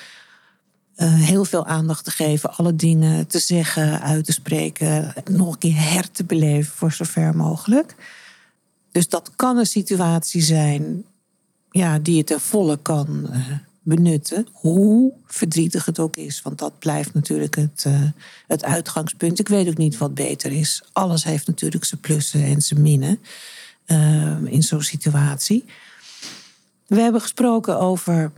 [0.95, 5.57] Eh, heel veel aandacht te geven, alle dingen te zeggen, uit te spreken, nog een
[5.57, 7.95] keer her te beleven voor zover mogelijk.
[8.91, 11.03] Dus dat kan een situatie zijn
[11.71, 13.39] ja, die je ten volle kan, eh,
[13.83, 16.41] benutten, hoe verdrietig het ook is.
[16.41, 18.03] Want dat blijft natuurlijk het, uh,
[18.47, 19.39] het uitgangspunt.
[19.39, 20.83] Ik weet ook niet wat beter is.
[20.91, 23.19] Alles heeft natuurlijk zijn plussen en zijn minnen
[24.45, 25.65] in zo'n situatie.
[26.87, 28.31] We hebben gesproken over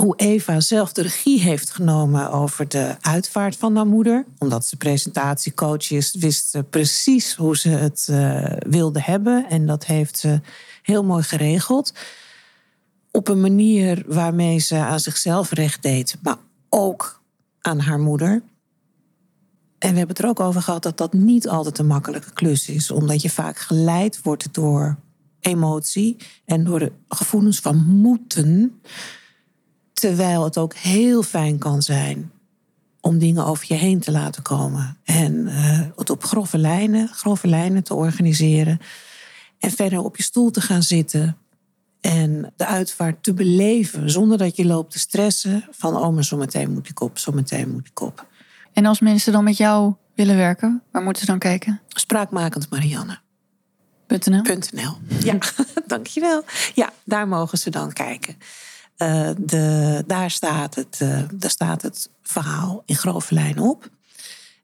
[0.00, 4.24] hoe Eva zelf de regie heeft genomen over de uitvaart van haar moeder.
[4.38, 9.46] Omdat ze presentatiecoach is, wist ze precies hoe ze het uh, wilde hebben.
[9.48, 10.40] En dat heeft ze
[10.82, 11.92] heel mooi geregeld.
[13.10, 16.38] Op een manier waarmee ze aan zichzelf recht deed, maar
[16.68, 17.22] ook
[17.60, 18.42] aan haar moeder.
[19.78, 22.68] En we hebben het er ook over gehad dat dat niet altijd een makkelijke klus
[22.68, 24.96] is, omdat je vaak geleid wordt door
[25.40, 28.80] emotie en door de gevoelens van moeten.
[30.00, 32.30] Terwijl het ook heel fijn kan zijn
[33.00, 34.96] om dingen over je heen te laten komen.
[35.04, 38.80] En uh, het op grove lijnen, grove lijnen te organiseren.
[39.58, 41.36] En verder op je stoel te gaan zitten.
[42.00, 45.64] En de uitvaart te beleven zonder dat je loopt te stressen.
[45.70, 48.26] Van oh, maar zometeen moet ik op, zometeen moet ik op.
[48.72, 51.80] En als mensen dan met jou willen werken, waar moeten ze dan kijken?
[51.88, 53.18] Spraakmakend Marianne.
[54.06, 54.42] .nl?
[54.70, 54.96] .nl.
[55.20, 55.38] Ja,
[55.86, 56.44] dankjewel.
[56.74, 58.36] Ja, daar mogen ze dan kijken.
[58.98, 63.90] Uh, de, daar, staat het, uh, daar staat het verhaal in grove lijnen op.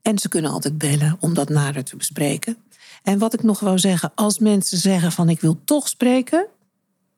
[0.03, 2.57] En ze kunnen altijd bellen om dat nader te bespreken.
[3.03, 6.47] En wat ik nog wou zeggen, als mensen zeggen van ik wil toch spreken,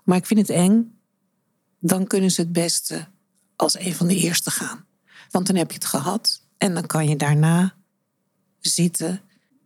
[0.04, 0.98] maar ik vind het eng,
[1.78, 3.06] dan kunnen ze het beste
[3.56, 4.84] als een van de eerste gaan.
[5.30, 7.74] Want dan heb je het gehad en dan kan je daarna
[8.60, 9.20] zitten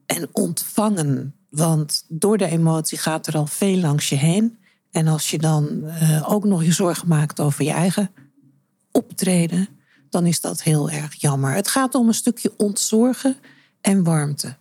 [0.07, 1.35] en ontvangen.
[1.51, 4.58] Want door de emotie gaat er al veel langs je heen.
[4.91, 8.11] En als je dan uh, ook nog je zorgen maakt over je eigen
[8.93, 9.69] optreden,
[10.11, 11.55] dan is dat heel erg jammer.
[11.55, 13.37] Het gaat om een stukje ontzorgen
[13.81, 14.57] en warmte.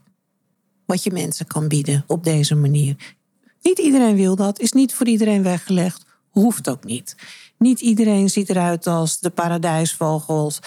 [0.86, 3.16] Wat je mensen kan bieden op deze manier.
[3.62, 7.16] Niet iedereen wil dat, is niet voor iedereen weggelegd, hoeft ook niet.
[7.58, 10.60] Niet iedereen ziet eruit als de paradijsvogels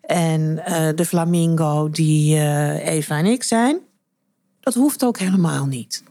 [0.00, 3.78] en uh, de flamingo die uh, Eva en ik zijn.
[4.60, 6.02] Dat hoeft ook helemaal niet.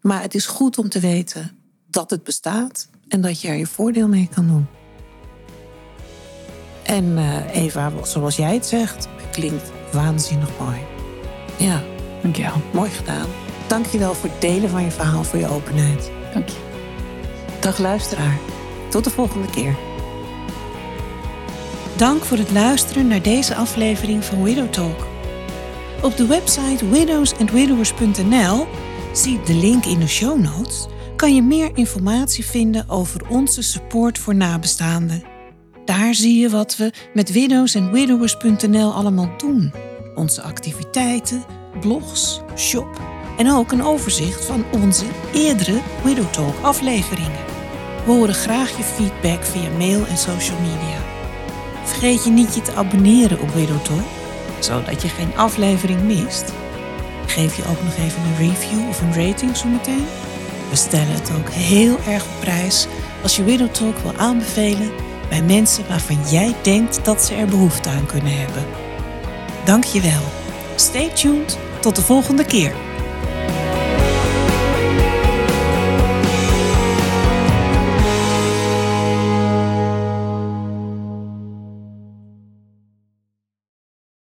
[0.00, 1.63] Maar het is goed om te weten
[1.94, 4.66] dat het bestaat en dat je er je voordeel mee kan doen.
[6.82, 10.78] En uh, Eva, zoals jij het zegt, klinkt waanzinnig mooi.
[11.58, 11.82] Ja.
[12.22, 12.62] Dankjewel.
[12.72, 13.26] Mooi gedaan.
[13.66, 16.10] Dankjewel voor het delen van je verhaal, voor je openheid.
[16.32, 16.56] Dank je.
[17.60, 18.38] Dag luisteraar.
[18.90, 19.76] Tot de volgende keer.
[21.96, 25.06] Dank voor het luisteren naar deze aflevering van Widow Talk.
[26.02, 28.66] Op de website widowsandwidowers.nl,
[29.12, 30.86] zie de link in de show notes,
[31.16, 35.22] kan je meer informatie vinden over onze support voor nabestaanden.
[35.84, 39.72] Daar zie je wat we met widowsandwidowers.nl allemaal doen.
[40.14, 41.44] Onze activiteiten,
[41.80, 43.00] blogs, shop
[43.38, 47.44] en ook een overzicht van onze eerdere Widow Talk afleveringen.
[48.04, 50.98] We horen graag je feedback via mail en social media.
[51.84, 54.06] Vergeet je niet je te abonneren op Widow Talk,
[54.60, 56.52] zodat je geen aflevering mist.
[57.26, 60.04] Geef je ook nog even een review of een rating zometeen.
[60.74, 62.86] We stellen het ook heel erg op prijs
[63.22, 64.90] als je Widow Talk wil aanbevelen
[65.28, 68.64] bij mensen waarvan jij denkt dat ze er behoefte aan kunnen hebben.
[69.64, 70.22] Dank je wel.
[70.76, 71.58] Stay tuned.
[71.80, 72.74] Tot de volgende keer.